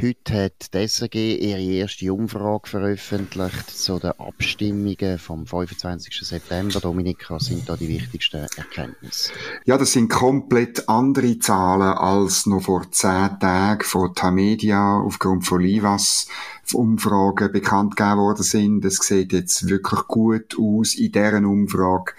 Heute 0.00 0.44
hat 0.44 0.74
die 0.74 0.86
SRG 0.86 1.34
ihre 1.34 1.60
erste 1.60 2.12
Umfrage 2.12 2.68
veröffentlicht 2.68 3.68
zu 3.68 3.98
den 3.98 4.12
Abstimmungen 4.12 5.18
vom 5.18 5.44
25. 5.44 6.20
September. 6.22 6.78
Dominik, 6.78 7.28
was 7.30 7.46
sind 7.46 7.68
da 7.68 7.76
die 7.76 7.88
wichtigsten 7.88 8.46
Erkenntnisse? 8.56 9.32
Ja, 9.64 9.76
das 9.76 9.94
sind 9.94 10.08
komplett 10.08 10.88
andere 10.88 11.40
Zahlen 11.40 11.98
als 11.98 12.46
noch 12.46 12.62
vor 12.62 12.88
zehn 12.92 13.40
Tagen 13.40 13.82
von 13.82 14.14
Tamedia 14.14 15.00
aufgrund 15.00 15.44
von 15.44 15.62
Livas 15.62 16.28
Umfragen 16.74 17.52
bekannt 17.52 17.96
gegeben 17.96 18.18
worden 18.18 18.42
sind. 18.42 18.84
Es 18.84 18.96
sieht 18.96 19.32
jetzt 19.32 19.68
wirklich 19.68 20.00
gut 20.06 20.56
aus 20.58 20.94
in 20.94 21.12
deren 21.12 21.44
Umfrage 21.44 22.12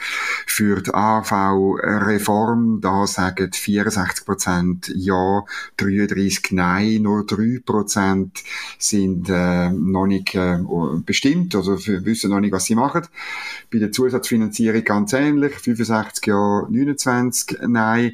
für 0.46 0.82
die 0.82 0.94
AV-Reform. 0.94 2.82
Da 2.82 3.06
sagen 3.08 3.52
64 3.54 4.26
Prozent 4.26 4.92
Ja, 4.96 5.44
33 5.78 6.52
Nein, 6.52 7.04
nur 7.04 7.26
3 7.26 7.62
Prozent 7.70 8.44
sind 8.78 9.30
äh, 9.30 9.70
noch 9.70 10.08
nicht 10.08 10.34
äh, 10.36 10.58
bestimmt, 11.06 11.56
also 11.56 11.78
wissen 11.86 12.32
noch 12.32 12.40
nicht, 12.40 12.52
was 12.52 12.66
sie 12.66 12.76
machen. 12.76 13.06
Bei 13.72 13.78
der 13.78 13.92
Zusatzfinanzierung 13.92 14.84
ganz 14.84 15.14
ähnlich, 15.14 15.54
65 15.54 16.26
Ja, 16.28 16.68
29 16.70 17.60
Nein. 17.68 18.14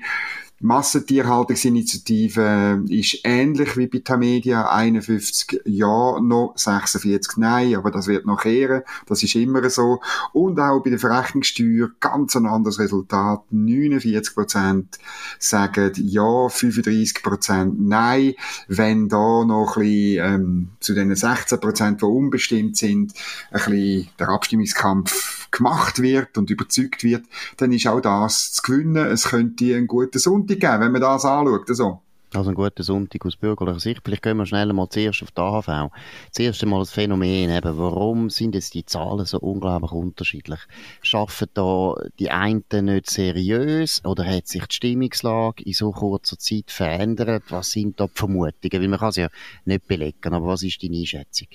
Massentierhaltungsinitiative 0.62 2.86
ist 2.88 3.20
ähnlich 3.26 3.76
wie 3.76 3.88
bei 3.88 4.00
Tamedia, 4.00 4.70
51 4.70 5.64
Ja 5.66 6.18
noch, 6.22 6.54
46 6.56 7.36
Nein, 7.38 7.76
aber 7.76 7.92
das 7.92 8.08
wird 8.08 8.26
noch 8.26 8.42
kehren, 8.42 8.84
das 9.06 9.22
ist 9.22 9.36
immer 9.36 9.70
so. 9.70 10.00
Und 10.32 10.58
auch 10.60 10.82
bei 10.82 10.92
der 10.92 11.00
Verrechnungssteuer 11.00 11.90
ganz 12.00 12.38
ein 12.38 12.46
anderes 12.46 12.80
Resultat, 12.80 13.42
49 13.52 14.34
Prozent 14.34 14.98
sagen 15.40 15.92
Ja, 15.96 16.48
35 16.48 17.22
Prozent 17.22 17.82
Nein. 17.82 18.36
Wenn 18.68 19.10
da 19.10 19.44
noch 19.44 19.76
ein 19.78 19.84
bisschen, 19.84 20.26
ähm, 20.26 20.70
zu 20.80 20.94
den 20.94 21.14
16 21.14 21.60
Prozent, 21.60 22.00
die 22.02 22.06
unbestimmt 22.06 22.78
sind, 22.78 23.14
ein 23.52 23.62
bisschen 23.66 24.08
der 24.20 24.30
Abstimmungskampf 24.30 25.45
gemacht 25.58 26.02
wird 26.02 26.38
und 26.38 26.50
überzeugt 26.50 27.04
wird, 27.04 27.26
dann 27.58 27.72
ist 27.72 27.88
auch 27.88 28.02
das 28.02 28.54
zu 28.54 28.62
gewinnen. 28.62 29.08
Es 29.08 29.26
könnte 29.26 29.76
ein 29.76 29.88
guter 29.88 30.20
Sonntag 30.20 30.60
geben, 30.60 30.82
wenn 30.82 30.92
man 30.92 31.02
das 31.02 31.26
anschaut. 31.26 31.68
So. 31.68 32.02
Also 32.34 32.50
ein 32.50 32.56
guter 32.56 32.84
Sonntag 32.84 33.26
aus 33.26 33.36
bürgerlicher 33.36 33.80
Sicht. 33.80 34.02
Vielleicht 34.04 34.24
gehen 34.24 34.38
wir 34.38 34.46
schnell 34.46 34.72
mal 34.74 34.90
zuerst 34.90 35.24
auf 35.24 35.32
die 35.32 35.42
AHV. 35.42 35.92
Zuerst 36.32 36.64
einmal 36.64 36.80
das 36.80 36.92
Phänomen, 36.92 37.50
eben, 37.50 37.78
warum 37.78 38.30
sind 38.30 38.56
jetzt 38.56 38.74
die 38.74 38.86
Zahlen 38.86 39.26
so 39.26 39.40
unglaublich 39.40 39.92
unterschiedlich? 39.92 40.60
Schaffen 41.02 41.48
da 41.54 41.94
die 42.20 42.32
einen 42.32 42.64
nicht 42.82 43.10
seriös 43.10 44.04
oder 44.04 44.26
hat 44.26 44.48
sich 44.48 44.66
die 44.66 44.76
Stimmungslage 44.76 45.64
in 45.64 45.74
so 45.74 45.92
kurzer 45.92 46.38
Zeit 46.38 46.72
verändert? 46.72 47.44
Was 47.50 47.72
sind 47.72 48.00
da 48.00 48.08
die 48.08 48.14
Vermutungen? 48.16 48.82
Weil 48.82 48.88
man 48.88 49.00
kann 49.00 49.10
es 49.10 49.16
ja 49.18 49.30
nicht 49.66 49.88
belegen, 49.88 50.34
aber 50.34 50.48
was 50.48 50.64
ist 50.64 50.84
deine 50.84 50.98
Einschätzung? 50.98 51.48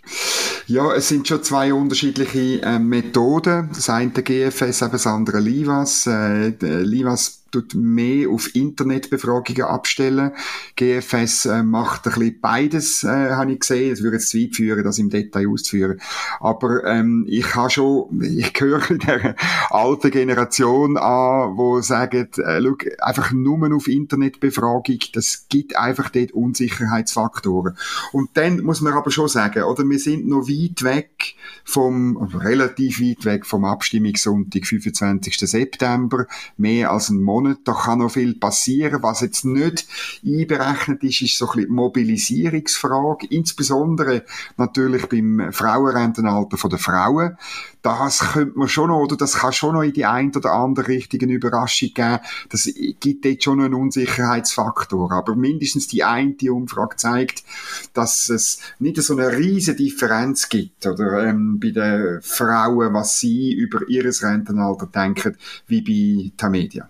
Ja, 0.67 0.95
es 0.95 1.09
sind 1.09 1.27
schon 1.27 1.43
zwei 1.43 1.75
unterschiedliche 1.75 2.63
äh, 2.63 2.79
Methoden. 2.79 3.71
Das 3.75 3.91
eine 3.91 4.11
GFS, 4.11 4.83
eben 4.83 4.93
das 4.93 5.07
andere 5.07 5.41
Livas. 5.41 6.07
Äh, 6.07 6.51
Livas 6.61 7.40
tut 7.51 7.75
mehr 7.75 8.29
auf 8.31 8.55
Internetbefragungen 8.55 9.63
abstellen. 9.63 10.33
GFS 10.77 11.47
äh, 11.47 11.63
macht 11.63 12.07
ein 12.07 12.13
bisschen 12.13 12.41
beides, 12.41 13.05
äh, 13.05 13.31
habe 13.31 13.53
ich 13.53 13.61
gesehen. 13.61 13.93
Es 13.93 14.03
würde 14.03 14.17
jetzt 14.17 14.35
weit 14.35 14.57
führen, 14.57 14.85
das 14.85 14.99
im 14.99 15.11
Detail 15.11 15.49
auszuführen. 15.49 16.01
Aber 16.41 16.85
ähm, 16.85 17.25
ich 17.29 17.55
habe 17.55 17.71
schon, 17.71 18.21
ich 18.23 18.53
gehöre 18.53 18.97
der 18.99 19.37
alten 19.71 20.11
Generation 20.11 20.97
an, 20.97 21.57
wo 21.57 21.81
sagen, 21.81 22.29
äh, 22.39 22.59
look, 22.59 22.87
einfach 23.01 23.33
nur 23.33 23.75
auf 23.75 23.89
Internetbefragung, 23.89 24.99
das 25.13 25.47
gibt 25.49 25.77
einfach 25.77 26.11
dort 26.11 26.33
Unsicherheitsfaktoren. 26.33 27.77
Und 28.13 28.31
dann 28.35 28.61
muss 28.61 28.81
man 28.81 28.93
aber 28.93 29.11
schon 29.11 29.29
sagen, 29.29 29.65
oder 29.65 29.85
wir 29.89 29.99
sind 29.99 30.27
noch 30.27 30.49
weit 30.49 30.83
weg 30.83 31.35
vom, 31.65 32.17
relativ 32.17 33.01
weit 33.01 33.25
weg 33.25 33.47
vom 33.47 33.65
Abstimmungssonntag, 33.65 34.67
25. 34.67 35.39
September, 35.39 36.27
mehr 36.57 36.91
als 36.91 37.11
ein 37.11 37.21
Monat 37.21 37.40
Monat. 37.41 37.59
Da 37.65 37.73
kann 37.73 37.99
noch 37.99 38.11
viel 38.11 38.35
passieren. 38.35 39.03
Was 39.03 39.21
jetzt 39.21 39.45
nicht 39.45 39.87
einberechnet 40.25 41.03
ist, 41.03 41.23
ist 41.23 41.39
so 41.39 41.47
ein 41.47 41.57
bisschen 41.57 41.69
die 41.69 41.75
Mobilisierungsfrage. 41.75 43.27
Insbesondere 43.31 44.25
natürlich 44.57 45.07
beim 45.07 45.53
Frauenrentenalter 45.53 46.69
der 46.69 46.79
Frauen. 46.79 47.37
Das 47.83 48.19
könnte 48.19 48.59
man 48.59 48.69
schon 48.69 48.89
noch, 48.89 49.01
oder 49.01 49.17
das 49.17 49.35
kann 49.35 49.53
schon 49.53 49.75
noch 49.75 49.83
in 49.83 49.93
die 49.93 50.05
ein 50.05 50.35
oder 50.37 50.53
andere 50.53 50.89
Richtung 50.89 51.21
eine 51.23 51.33
Überraschung 51.33 51.91
geben. 51.95 52.19
Das 52.51 52.69
gibt 53.01 53.25
jetzt 53.25 53.45
schon 53.45 53.61
einen 53.61 53.75
Unsicherheitsfaktor. 53.75 55.11
Aber 55.13 55.35
mindestens 55.35 55.87
die 55.87 56.05
eine 56.05 56.35
Umfrage 56.51 56.97
zeigt, 56.97 57.43
dass 57.95 58.29
es 58.29 58.61
nicht 58.79 59.01
so 59.03 59.17
eine 59.17 59.37
riesige 59.37 59.79
Differenz 59.79 60.49
gibt, 60.49 60.87
oder, 60.87 61.25
ähm, 61.25 61.59
bei 61.59 61.71
den 61.71 62.21
Frauen, 62.23 62.93
was 62.93 63.19
sie 63.19 63.53
über 63.53 63.89
ihres 63.89 64.23
Rentenalter 64.23 64.87
denken, 64.87 65.37
wie 65.67 65.81
bei 65.81 66.33
Tamedia. 66.37 66.89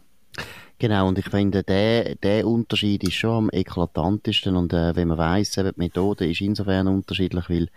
Genau, 0.81 1.09
und 1.09 1.19
ich 1.19 1.29
finde, 1.29 1.63
der, 1.63 2.15
der 2.15 2.47
Unterschied 2.47 3.05
ist 3.05 3.13
schon 3.13 3.37
am 3.37 3.51
eklatantesten. 3.53 4.57
Und 4.57 4.73
äh, 4.73 4.97
wenn 4.97 5.09
man 5.09 5.19
weiss, 5.19 5.51
die 5.51 5.71
Methode 5.77 6.27
ist 6.29 6.41
insofern 6.41 6.89
unterschiedlich, 6.89 7.51
weil, 7.51 7.69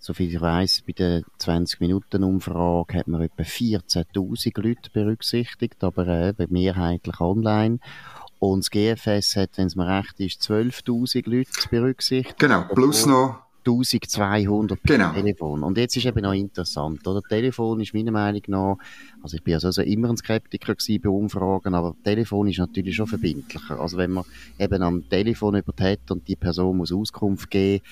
so 0.00 0.14
viel 0.14 0.34
ich 0.34 0.40
weiss, 0.40 0.82
bei 0.84 0.92
der 0.92 1.22
20-Minuten-Umfrage 1.38 2.98
hat 2.98 3.06
man 3.06 3.22
etwa 3.22 3.44
14.000 3.44 4.60
Leute 4.60 4.90
berücksichtigt, 4.90 5.84
aber 5.84 6.08
äh, 6.08 6.34
mehrheitlich 6.48 7.20
online. 7.20 7.78
Und 8.40 8.64
das 8.64 8.70
GFS 8.70 9.36
hat, 9.36 9.50
wenn 9.56 9.68
es 9.68 9.76
mir 9.76 9.86
recht 9.86 10.18
ist, 10.18 10.42
12.000 10.42 11.30
Leute 11.30 11.50
berücksichtigt. 11.70 12.36
Genau, 12.36 12.64
plus 12.64 13.06
noch 13.06 13.49
1200 13.66 14.78
genau. 14.84 15.12
Telefon. 15.12 15.62
Und 15.62 15.78
jetzt 15.78 15.96
ist 15.96 16.06
eben 16.06 16.22
noch 16.22 16.32
interessant, 16.32 17.06
oder? 17.06 17.22
Telefon 17.22 17.80
ist 17.80 17.94
meiner 17.94 18.10
Meinung 18.10 18.42
nach, 18.48 18.76
also 19.22 19.36
ich 19.36 19.42
bin 19.42 19.54
also, 19.54 19.68
also 19.68 19.82
immer 19.82 20.08
ein 20.08 20.16
Skeptiker 20.16 20.74
gewesen 20.74 21.00
bei 21.02 21.08
Umfragen, 21.08 21.74
aber 21.74 21.94
Telefon 22.02 22.48
ist 22.48 22.58
natürlich 22.58 22.96
schon 22.96 23.06
verbindlicher. 23.06 23.78
Also 23.78 23.96
wenn 23.96 24.12
man 24.12 24.24
eben 24.58 24.82
am 24.82 25.08
Telefon 25.08 25.56
über 25.56 25.72
hat 25.80 26.10
und 26.10 26.26
die 26.26 26.36
Person 26.36 26.78
muss 26.78 26.92
Auskunft 26.92 27.50
geben, 27.50 27.84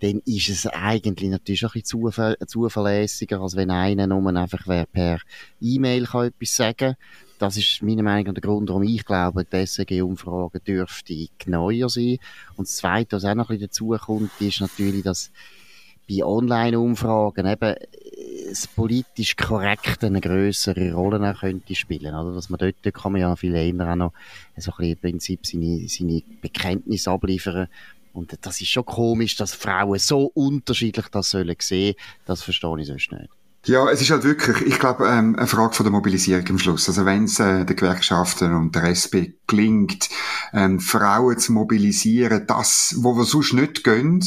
dann 0.00 0.20
ist 0.26 0.48
es 0.48 0.66
eigentlich 0.66 1.30
natürlich 1.30 1.64
auch 1.64 1.74
ein 1.74 1.80
bisschen 1.80 2.00
zuver 2.00 2.36
zuverlässiger, 2.46 3.40
als 3.40 3.56
wenn 3.56 3.70
einer 3.70 4.06
nur 4.06 4.26
einfach 4.36 4.86
per 4.92 5.18
E-Mail 5.60 6.02
etwas 6.02 6.56
sagen 6.56 6.76
kann 6.76 6.96
das 7.44 7.58
ist 7.58 7.82
meiner 7.82 8.02
Meinung 8.02 8.28
nach 8.28 8.34
der 8.34 8.40
Grund, 8.40 8.70
warum 8.70 8.84
ich 8.84 9.04
glaube, 9.04 9.44
die 9.44 9.66
SEG-Umfrage 9.66 10.60
dürfte 10.60 11.28
genauer 11.38 11.90
sein. 11.90 12.16
Und 12.56 12.66
das 12.66 12.76
Zweite, 12.76 13.16
was 13.16 13.26
auch 13.26 13.34
noch 13.34 13.50
ein 13.50 13.58
bisschen 13.58 13.68
dazu 13.68 13.88
kommt, 14.06 14.30
ist 14.40 14.62
natürlich, 14.62 15.02
dass 15.02 15.30
bei 16.08 16.24
Online-Umfragen 16.24 17.46
eben 17.46 17.74
das 18.48 18.66
politisch 18.66 19.36
Korrekte 19.36 20.06
eine 20.06 20.22
größere 20.22 20.94
Rolle 20.94 21.30
auch 21.30 21.40
könnte 21.40 21.74
spielen. 21.74 22.14
Oder? 22.14 22.34
Dass 22.34 22.48
man 22.48 22.58
dort, 22.58 22.94
kann 22.94 23.12
man 23.12 23.20
ja 23.20 23.36
viel 23.36 23.54
eher 23.54 23.92
auch 23.92 23.94
noch 23.94 24.12
so 24.56 24.70
ein 24.70 24.76
bisschen 24.78 24.92
im 24.92 24.98
Prinzip 24.98 25.46
seine, 25.46 25.86
seine 25.86 26.22
Bekenntnisse 26.40 27.10
abliefern. 27.10 27.68
Und 28.14 28.38
das 28.40 28.58
ist 28.58 28.68
schon 28.68 28.86
komisch, 28.86 29.36
dass 29.36 29.52
Frauen 29.52 29.98
so 29.98 30.30
unterschiedlich 30.32 31.08
das 31.08 31.28
sollen 31.28 31.56
sehen. 31.58 31.94
Das 32.24 32.42
verstehe 32.42 32.80
ich 32.80 32.86
sonst 32.86 33.12
nicht. 33.12 33.28
Ja, 33.66 33.88
es 33.88 34.02
ist 34.02 34.10
halt 34.10 34.24
wirklich, 34.24 34.60
ich 34.60 34.78
glaube, 34.78 35.06
ähm, 35.06 35.36
eine 35.36 35.46
Frage 35.46 35.72
von 35.72 35.84
der 35.84 35.90
Mobilisierung 35.90 36.46
am 36.50 36.58
Schluss. 36.58 36.86
Also 36.86 37.06
wenn 37.06 37.24
es 37.24 37.40
äh, 37.40 37.64
den 37.64 37.76
Gewerkschaften 37.76 38.52
und 38.52 38.74
der 38.74 38.84
SP 38.92 39.40
gelingt, 39.46 40.10
ähm, 40.52 40.80
Frauen 40.80 41.38
zu 41.38 41.52
mobilisieren, 41.52 42.44
das, 42.46 42.94
wo 42.98 43.16
wir 43.16 43.24
sonst 43.24 43.54
nicht 43.54 43.82
gehen, 43.82 44.22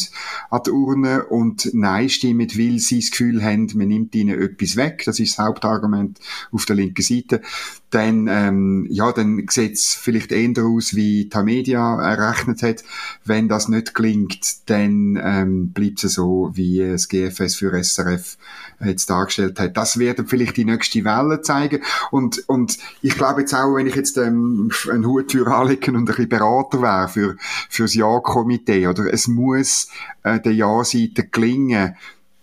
an 0.50 0.62
die 0.66 0.72
Urne 0.72 1.26
und 1.26 1.70
Nein 1.74 2.10
stimmen, 2.10 2.50
weil 2.56 2.80
sie 2.80 3.00
das 3.00 3.12
Gefühl 3.12 3.44
haben, 3.44 3.70
man 3.76 3.90
nimmt 3.90 4.16
ihnen 4.16 4.42
etwas 4.42 4.76
weg, 4.76 5.04
das 5.06 5.20
ist 5.20 5.38
das 5.38 5.46
Hauptargument 5.46 6.20
auf 6.52 6.66
der 6.66 6.76
linken 6.76 7.04
Seite, 7.04 7.42
dann, 7.90 8.28
ähm, 8.28 8.88
ja, 8.90 9.12
dann 9.12 9.46
sieht 9.50 9.76
es 9.76 9.94
vielleicht 9.94 10.32
eher 10.32 10.66
aus, 10.66 10.94
wie 10.96 11.30
Tamedia 11.30 12.02
errechnet 12.02 12.62
hat. 12.62 12.84
Wenn 13.24 13.48
das 13.48 13.70
nicht 13.70 13.94
gelingt, 13.94 14.70
dann 14.70 15.18
ähm, 15.22 15.72
bleibt 15.72 16.04
es 16.04 16.14
so, 16.14 16.52
wie 16.54 16.80
das 16.80 17.08
GFS 17.08 17.56
für 17.56 17.82
SRF 17.82 18.38
jetzt 18.84 19.10
dargestellt 19.28 19.60
hat. 19.60 19.78
Das 19.78 20.00
werden 20.00 20.28
vielleicht 20.28 20.58
die 20.58 20.66
nächste 20.66 21.04
Welle 21.04 21.42
zeigen. 21.42 21.84
Und, 22.12 22.44
und 22.48 22.78
ich 23.02 23.16
glaube 23.16 23.42
jetzt 23.42 23.54
auch, 23.54 23.76
wenn 23.76 23.88
ich 23.88 23.96
jetzt 23.96 24.18
ähm, 24.18 24.72
einen 24.92 25.06
Hut 25.06 25.32
für 25.32 25.48
anlegen 25.48 25.96
und 25.96 26.04
ein 26.04 26.06
bisschen 26.06 26.30
Berater 26.30 26.82
wäre 26.82 27.08
für, 27.08 27.36
für 27.70 27.84
das 27.84 27.94
Ja-Komitee, 27.94 28.88
oder 28.88 29.12
es 29.14 29.28
muss 29.28 29.90
äh, 30.24 30.40
der 30.40 30.54
Ja-Seite 30.54 31.28
gelingen, 31.28 31.96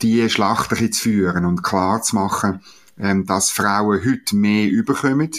die 0.03 0.29
Schlacht 0.29 0.77
zu 0.77 1.01
führen 1.01 1.45
und 1.45 1.63
klar 1.63 2.03
zu 2.03 2.17
machen, 2.17 2.61
ähm, 2.99 3.27
dass 3.27 3.51
Frauen 3.51 4.05
heute 4.05 4.37
mehr 4.37 4.69
überkommen, 4.69 5.31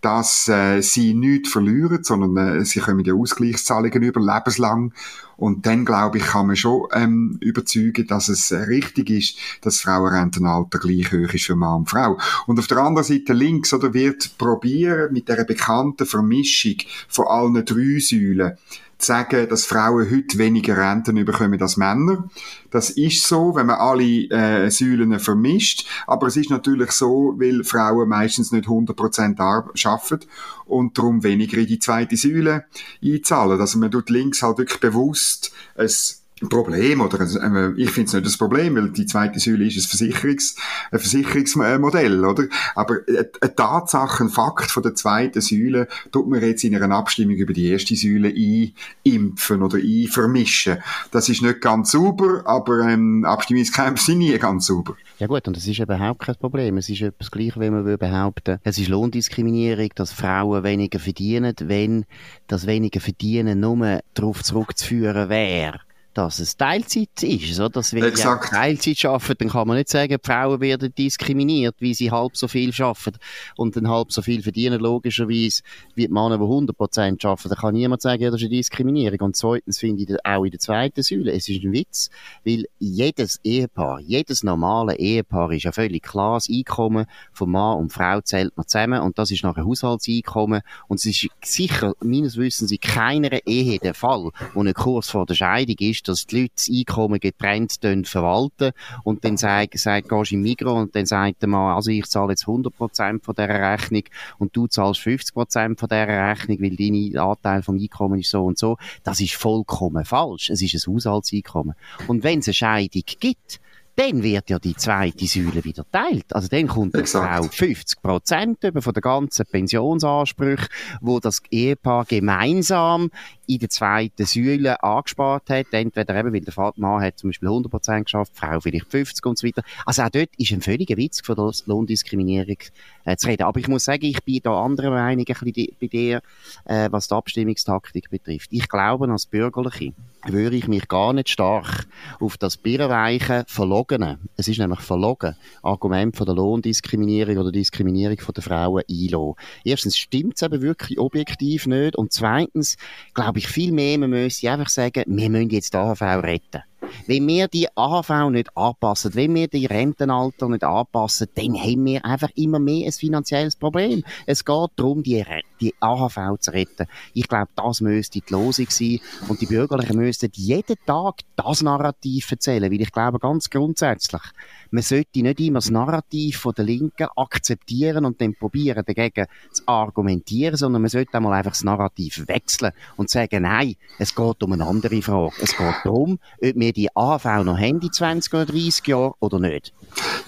dass 0.00 0.48
äh, 0.48 0.80
sie 0.80 1.14
nichts 1.14 1.50
verlieren, 1.50 2.02
sondern 2.02 2.60
äh, 2.60 2.64
sie 2.64 2.80
kommen 2.80 3.04
ja 3.04 3.14
Ausgleichszahlungen 3.14 4.02
über, 4.02 4.20
lebenslang. 4.20 4.92
Und 5.36 5.64
dann, 5.64 5.86
glaube 5.86 6.18
ich, 6.18 6.24
kann 6.24 6.48
man 6.48 6.56
schon 6.56 6.86
ähm, 6.92 7.38
überzeugen, 7.40 8.06
dass 8.06 8.28
es 8.28 8.52
richtig 8.52 9.08
ist, 9.08 9.36
dass 9.62 9.76
das 9.76 9.80
Frauenrentenalter 9.80 10.78
gleich 10.78 11.10
hoch 11.12 11.32
ist 11.32 11.46
für 11.46 11.56
Mann 11.56 11.80
und 11.80 11.90
Frau. 11.90 12.18
Und 12.46 12.58
auf 12.58 12.66
der 12.66 12.78
anderen 12.78 13.04
Seite 13.04 13.32
links 13.32 13.72
oder 13.72 13.94
wird 13.94 14.36
probieren, 14.36 15.12
mit 15.12 15.28
der 15.28 15.44
bekannten 15.44 16.04
Vermischung 16.04 16.76
von 17.08 17.26
allen 17.26 17.64
drei 17.64 17.98
Säulen 18.00 18.58
sagen, 19.02 19.48
dass 19.48 19.64
Frauen 19.64 20.10
heute 20.10 20.38
weniger 20.38 20.76
Renten 20.76 21.24
bekommen 21.24 21.60
als 21.60 21.76
Männer. 21.76 22.28
Das 22.70 22.90
ist 22.90 23.26
so, 23.26 23.54
wenn 23.54 23.66
man 23.66 23.76
alle 23.76 24.28
äh, 24.30 24.70
Säulen 24.70 25.18
vermischt. 25.18 25.86
Aber 26.06 26.26
es 26.28 26.36
ist 26.36 26.50
natürlich 26.50 26.92
so, 26.92 27.34
weil 27.38 27.64
Frauen 27.64 28.08
meistens 28.08 28.52
nicht 28.52 28.68
100% 28.68 29.38
arbeiten 29.40 30.26
und 30.66 30.96
darum 30.96 31.22
weniger 31.22 31.58
in 31.58 31.66
die 31.66 31.78
zweite 31.78 32.16
Säule 32.16 32.64
einzahlen. 33.02 33.60
Also 33.60 33.78
man 33.78 33.90
tut 33.90 34.10
links 34.10 34.42
halt 34.42 34.58
wirklich 34.58 34.80
bewusst 34.80 35.52
es 35.74 36.19
Problem, 36.48 37.00
oder 37.02 37.20
äh, 37.20 37.72
ich 37.76 37.90
finde 37.90 38.08
es 38.08 38.12
nicht 38.14 38.26
das 38.26 38.38
Problem, 38.38 38.76
weil 38.76 38.90
die 38.90 39.06
zweite 39.06 39.38
Säule 39.38 39.66
ist 39.66 39.76
ein, 39.76 39.82
Versicherungs, 39.82 40.56
ein 40.90 40.98
Versicherungsmodell, 40.98 42.24
oder? 42.24 42.44
Aber 42.74 42.98
eine 43.06 43.54
Tatsache, 43.54 44.24
ein 44.24 44.30
Fakt 44.30 44.70
von 44.70 44.82
der 44.82 44.94
zweiten 44.94 45.40
Säule 45.40 45.86
tut 46.10 46.28
man 46.28 46.40
jetzt 46.40 46.64
in 46.64 46.74
einer 46.74 46.94
Abstimmung 46.94 47.36
über 47.36 47.52
die 47.52 47.68
erste 47.68 47.94
Säule 47.94 48.32
einimpfen 48.32 49.62
oder 49.62 49.78
einvermischen. 49.78 50.78
Das 51.10 51.28
ist 51.28 51.42
nicht 51.42 51.60
ganz 51.60 51.90
sauber, 51.90 52.42
aber 52.46 52.80
ähm, 52.88 53.24
Abstimmungskämpfe 53.24 54.02
sind 54.02 54.18
nie 54.18 54.38
ganz 54.38 54.66
sauber. 54.66 54.96
Ja 55.18 55.26
gut, 55.26 55.46
und 55.46 55.56
das 55.56 55.66
ist 55.66 55.78
überhaupt 55.78 56.20
kein 56.20 56.36
Problem. 56.36 56.78
Es 56.78 56.88
ist 56.88 57.02
etwas 57.02 57.30
gleich, 57.30 57.58
wenn 57.58 57.74
man 57.74 57.98
behaupten 57.98 58.58
es 58.64 58.78
ist 58.78 58.88
Lohndiskriminierung, 58.88 59.90
dass 59.94 60.12
Frauen 60.12 60.64
weniger 60.64 60.98
verdienen, 60.98 61.54
wenn 61.64 62.06
das 62.46 62.66
weniger 62.66 63.00
Verdienen 63.00 63.60
nur 63.60 64.00
darauf 64.14 64.42
zurückzuführen 64.42 65.28
wäre 65.28 65.80
dass 66.14 66.40
es 66.40 66.56
Teilzeit 66.56 67.22
ist. 67.22 67.54
So, 67.54 67.68
dass 67.68 67.94
wenn 67.94 68.04
Exakt. 68.04 68.50
Teilzeit 68.50 69.04
arbeiten, 69.04 69.36
dann 69.38 69.48
kann 69.50 69.68
man 69.68 69.76
nicht 69.76 69.88
sagen, 69.88 70.16
die 70.22 70.26
Frauen 70.26 70.60
werden 70.60 70.92
diskriminiert, 70.96 71.76
wie 71.78 71.94
sie 71.94 72.10
halb 72.10 72.36
so 72.36 72.48
viel 72.48 72.72
arbeiten 72.82 73.18
und 73.56 73.76
dann 73.76 73.88
halb 73.88 74.12
so 74.12 74.22
viel 74.22 74.42
verdienen, 74.42 74.80
logischerweise, 74.80 75.62
wie 75.94 76.06
die 76.06 76.12
Männer, 76.12 76.38
die 76.38 76.44
100% 76.44 77.26
arbeiten. 77.26 77.48
Da 77.48 77.54
kann 77.54 77.74
niemand 77.74 78.02
sagen, 78.02 78.22
ja, 78.22 78.30
das 78.30 78.40
ist 78.40 78.46
eine 78.46 78.56
Diskriminierung. 78.56 79.20
Und 79.20 79.36
zweitens 79.36 79.78
finde 79.78 80.02
ich 80.02 80.16
auch 80.24 80.44
in 80.44 80.50
der 80.50 80.60
zweiten 80.60 81.02
Säule, 81.02 81.32
es 81.32 81.48
ist 81.48 81.62
ein 81.62 81.72
Witz, 81.72 82.10
weil 82.44 82.66
jedes 82.78 83.40
Ehepaar, 83.44 84.00
jedes 84.00 84.42
normale 84.42 84.96
Ehepaar 84.96 85.52
ist 85.52 85.64
ja 85.64 85.72
völlig 85.72 86.02
klar, 86.02 86.34
das 86.34 86.48
Einkommen 86.50 87.06
von 87.32 87.50
Mann 87.50 87.78
und 87.78 87.92
Frau 87.92 88.20
zählt 88.20 88.56
man 88.56 88.66
zusammen 88.66 89.00
und 89.00 89.18
das 89.18 89.30
ist 89.30 89.44
nachher 89.44 89.64
Haushaltseinkommen 89.64 90.62
und 90.88 90.96
es 90.98 91.06
ist 91.06 91.28
sicher, 91.44 91.94
meines 92.00 92.36
Wissens, 92.36 92.72
in 92.72 92.80
keiner 92.80 93.46
Ehe 93.46 93.78
der 93.78 93.94
Fall, 93.94 94.30
wo 94.54 94.62
ein 94.62 94.72
Kurs 94.74 95.10
vor 95.10 95.26
der 95.26 95.34
Scheidung 95.34 95.76
ist, 95.78 95.99
ist, 96.00 96.08
dass 96.08 96.26
die 96.26 96.42
Leute 96.42 96.54
das 96.56 96.68
Einkommen 96.70 97.20
getrennt 97.20 97.78
verwalten 98.08 98.72
und 99.04 99.24
dann 99.24 99.36
sagt, 99.36 99.78
sagt, 99.78 100.08
gehst 100.08 100.32
im 100.32 100.42
Migros 100.42 100.80
und 100.80 100.94
dann 100.94 101.06
sagt 101.06 101.42
der 101.42 101.48
Mann, 101.48 101.74
also 101.74 101.90
ich 101.90 102.06
zahle 102.06 102.32
jetzt 102.32 102.46
100% 102.46 103.22
von 103.22 103.34
dieser 103.34 103.48
Rechnung 103.48 104.02
und 104.38 104.56
du 104.56 104.66
zahlst 104.66 105.00
50% 105.00 105.78
von 105.78 105.88
dieser 105.88 106.08
Rechnung, 106.08 106.58
weil 106.60 106.76
dein 106.76 107.18
Anteil 107.18 107.62
vom 107.62 107.78
Einkommen 107.78 108.20
ist 108.20 108.30
so 108.30 108.44
und 108.44 108.58
so. 108.58 108.76
Das 109.02 109.20
ist 109.20 109.34
vollkommen 109.34 110.04
falsch. 110.04 110.50
Es 110.50 110.62
ist 110.62 110.86
ein 110.86 110.94
Haushaltseinkommen. 110.94 111.74
Und 112.08 112.24
wenn 112.24 112.40
es 112.40 112.48
eine 112.48 112.54
Scheidung 112.54 113.02
gibt, 113.18 113.60
dann 113.96 114.22
wird 114.22 114.48
ja 114.48 114.58
die 114.58 114.74
zweite 114.74 115.26
Säule 115.26 115.62
wieder 115.64 115.84
teilt. 115.90 116.34
Also 116.34 116.48
dann 116.48 116.68
kommt 116.68 116.96
die 116.96 117.04
Frau 117.04 117.42
50 117.42 118.00
Prozent 118.00 118.58
von 118.78 118.94
der 118.94 119.02
ganzen 119.02 119.44
Pensionsansprüche, 119.44 120.68
wo 121.02 121.20
das 121.20 121.42
Ehepaar 121.50 122.06
gemeinsam 122.06 123.10
in 123.50 123.58
der 123.58 123.68
zweiten 123.68 124.26
Säule 124.26 124.80
angespart 124.82 125.50
hat. 125.50 125.66
Entweder 125.72 126.14
eben, 126.14 126.32
weil 126.32 126.40
der 126.40 126.72
Mann 126.76 127.02
hat 127.02 127.18
zum 127.18 127.30
Beispiel 127.30 127.48
100 127.48 127.70
Prozent 127.70 128.04
geschafft, 128.06 128.32
die 128.36 128.38
Frau 128.38 128.60
vielleicht 128.60 128.86
50 128.86 129.26
und 129.26 129.38
so 129.38 129.46
weiter. 129.46 129.62
Also 129.84 130.02
auch 130.02 130.08
dort 130.10 130.30
ist 130.38 130.52
ein 130.52 130.62
völliger 130.62 130.96
Witz 130.96 131.20
von 131.20 131.34
der 131.34 131.50
Lohndiskriminierung 131.66 132.58
äh, 133.04 133.16
zu 133.16 133.26
reden. 133.26 133.42
Aber 133.42 133.58
ich 133.58 133.66
muss 133.66 133.84
sagen, 133.84 134.04
ich 134.04 134.22
bin 134.22 134.40
da 134.44 134.64
anderer 134.64 134.90
Meinung 134.90 135.24
ein 135.26 135.52
bisschen 135.52 135.76
bei 135.80 135.86
dir, 135.88 136.22
äh, 136.64 136.88
was 136.92 137.08
die 137.08 137.14
Abstimmungstaktik 137.14 138.08
betrifft. 138.10 138.50
Ich 138.52 138.68
glaube, 138.68 139.10
als 139.10 139.26
Bürgerliche 139.26 139.92
würde 140.26 140.56
ich 140.56 140.68
mich 140.68 140.86
gar 140.88 141.12
nicht 141.12 141.30
stark 141.30 141.86
auf 142.20 142.36
das 142.36 142.56
birrenweiche, 142.56 143.44
verlogene, 143.46 144.18
es 144.36 144.48
ist 144.48 144.58
nämlich 144.58 144.80
verlogen, 144.80 145.36
Argument 145.62 146.16
von 146.16 146.26
der 146.26 146.34
Lohndiskriminierung 146.34 147.38
oder 147.38 147.50
Diskriminierung 147.50 148.18
von 148.18 148.34
der 148.34 148.42
Frauen 148.42 148.82
einlassen. 148.88 149.34
Erstens 149.64 149.96
stimmt 149.96 150.34
es 150.36 150.42
eben 150.42 150.60
wirklich 150.60 150.98
objektiv 150.98 151.66
nicht 151.66 151.96
und 151.96 152.12
zweitens 152.12 152.76
glaube 153.14 153.38
ich 153.40 153.48
viel 153.48 153.72
mehr, 153.72 153.98
man 153.98 154.10
müsste 154.10 154.50
einfach 154.50 154.68
sagen, 154.68 155.04
wir 155.06 155.30
müssen 155.30 155.50
jetzt 155.50 155.72
die 155.72 155.78
AHV 155.78 156.02
retten. 156.02 156.62
Wenn 157.06 157.26
wir 157.26 157.48
die 157.48 157.68
AHV 157.74 158.30
nicht 158.30 158.56
anpassen, 158.56 159.14
wenn 159.14 159.34
wir 159.34 159.48
die 159.48 159.66
Rentenalter 159.66 160.48
nicht 160.48 160.64
anpassen, 160.64 161.28
dann 161.34 161.54
haben 161.54 161.84
wir 161.84 162.04
einfach 162.04 162.30
immer 162.34 162.58
mehr 162.58 162.86
ein 162.86 162.92
finanzielles 162.92 163.56
Problem. 163.56 164.04
Es 164.26 164.44
geht 164.44 164.70
darum, 164.76 165.02
die, 165.02 165.24
die 165.60 165.74
AHV 165.80 166.38
zu 166.40 166.52
retten. 166.52 166.86
Ich 167.14 167.28
glaube, 167.28 167.50
das 167.56 167.80
müsste 167.80 168.20
die 168.20 168.32
Losung 168.32 168.66
sein 168.68 169.00
und 169.28 169.40
die 169.40 169.46
Bürgerlichen 169.46 169.96
müssten 169.96 170.30
jeden 170.34 170.76
Tag 170.86 171.20
das 171.36 171.62
Narrativ 171.62 172.30
erzählen, 172.30 172.70
weil 172.70 172.80
ich 172.80 172.92
glaube 172.92 173.18
ganz 173.18 173.48
grundsätzlich, 173.50 174.22
man 174.70 174.82
sollte 174.82 175.22
nicht 175.22 175.40
immer 175.40 175.58
das 175.58 175.70
Narrativ 175.70 176.38
von 176.38 176.54
der 176.54 176.64
Linken 176.64 177.08
akzeptieren 177.16 178.04
und 178.04 178.20
dann 178.20 178.34
probieren, 178.34 178.84
dagegen 178.86 179.26
zu 179.52 179.62
argumentieren, 179.66 180.56
sondern 180.56 180.82
man 180.82 180.88
sollte 180.88 181.14
einmal 181.14 181.34
einfach 181.34 181.52
das 181.52 181.64
Narrativ 181.64 182.26
wechseln 182.28 182.72
und 182.96 183.10
sagen, 183.10 183.42
nein, 183.42 183.74
es 183.98 184.14
geht 184.14 184.42
um 184.42 184.52
eine 184.52 184.66
andere 184.66 185.02
Frage. 185.02 185.34
Es 185.40 185.56
geht 185.56 185.74
darum, 185.84 186.18
ob 186.42 186.54
wir 186.54 186.72
die 186.72 186.88
AV 186.94 187.44
noch 187.44 187.58
haben, 187.58 187.80
die 187.80 187.90
20 187.90 188.32
oder 188.34 188.46
30 188.46 188.86
Jahre 188.86 189.14
oder 189.20 189.38
nicht. 189.38 189.72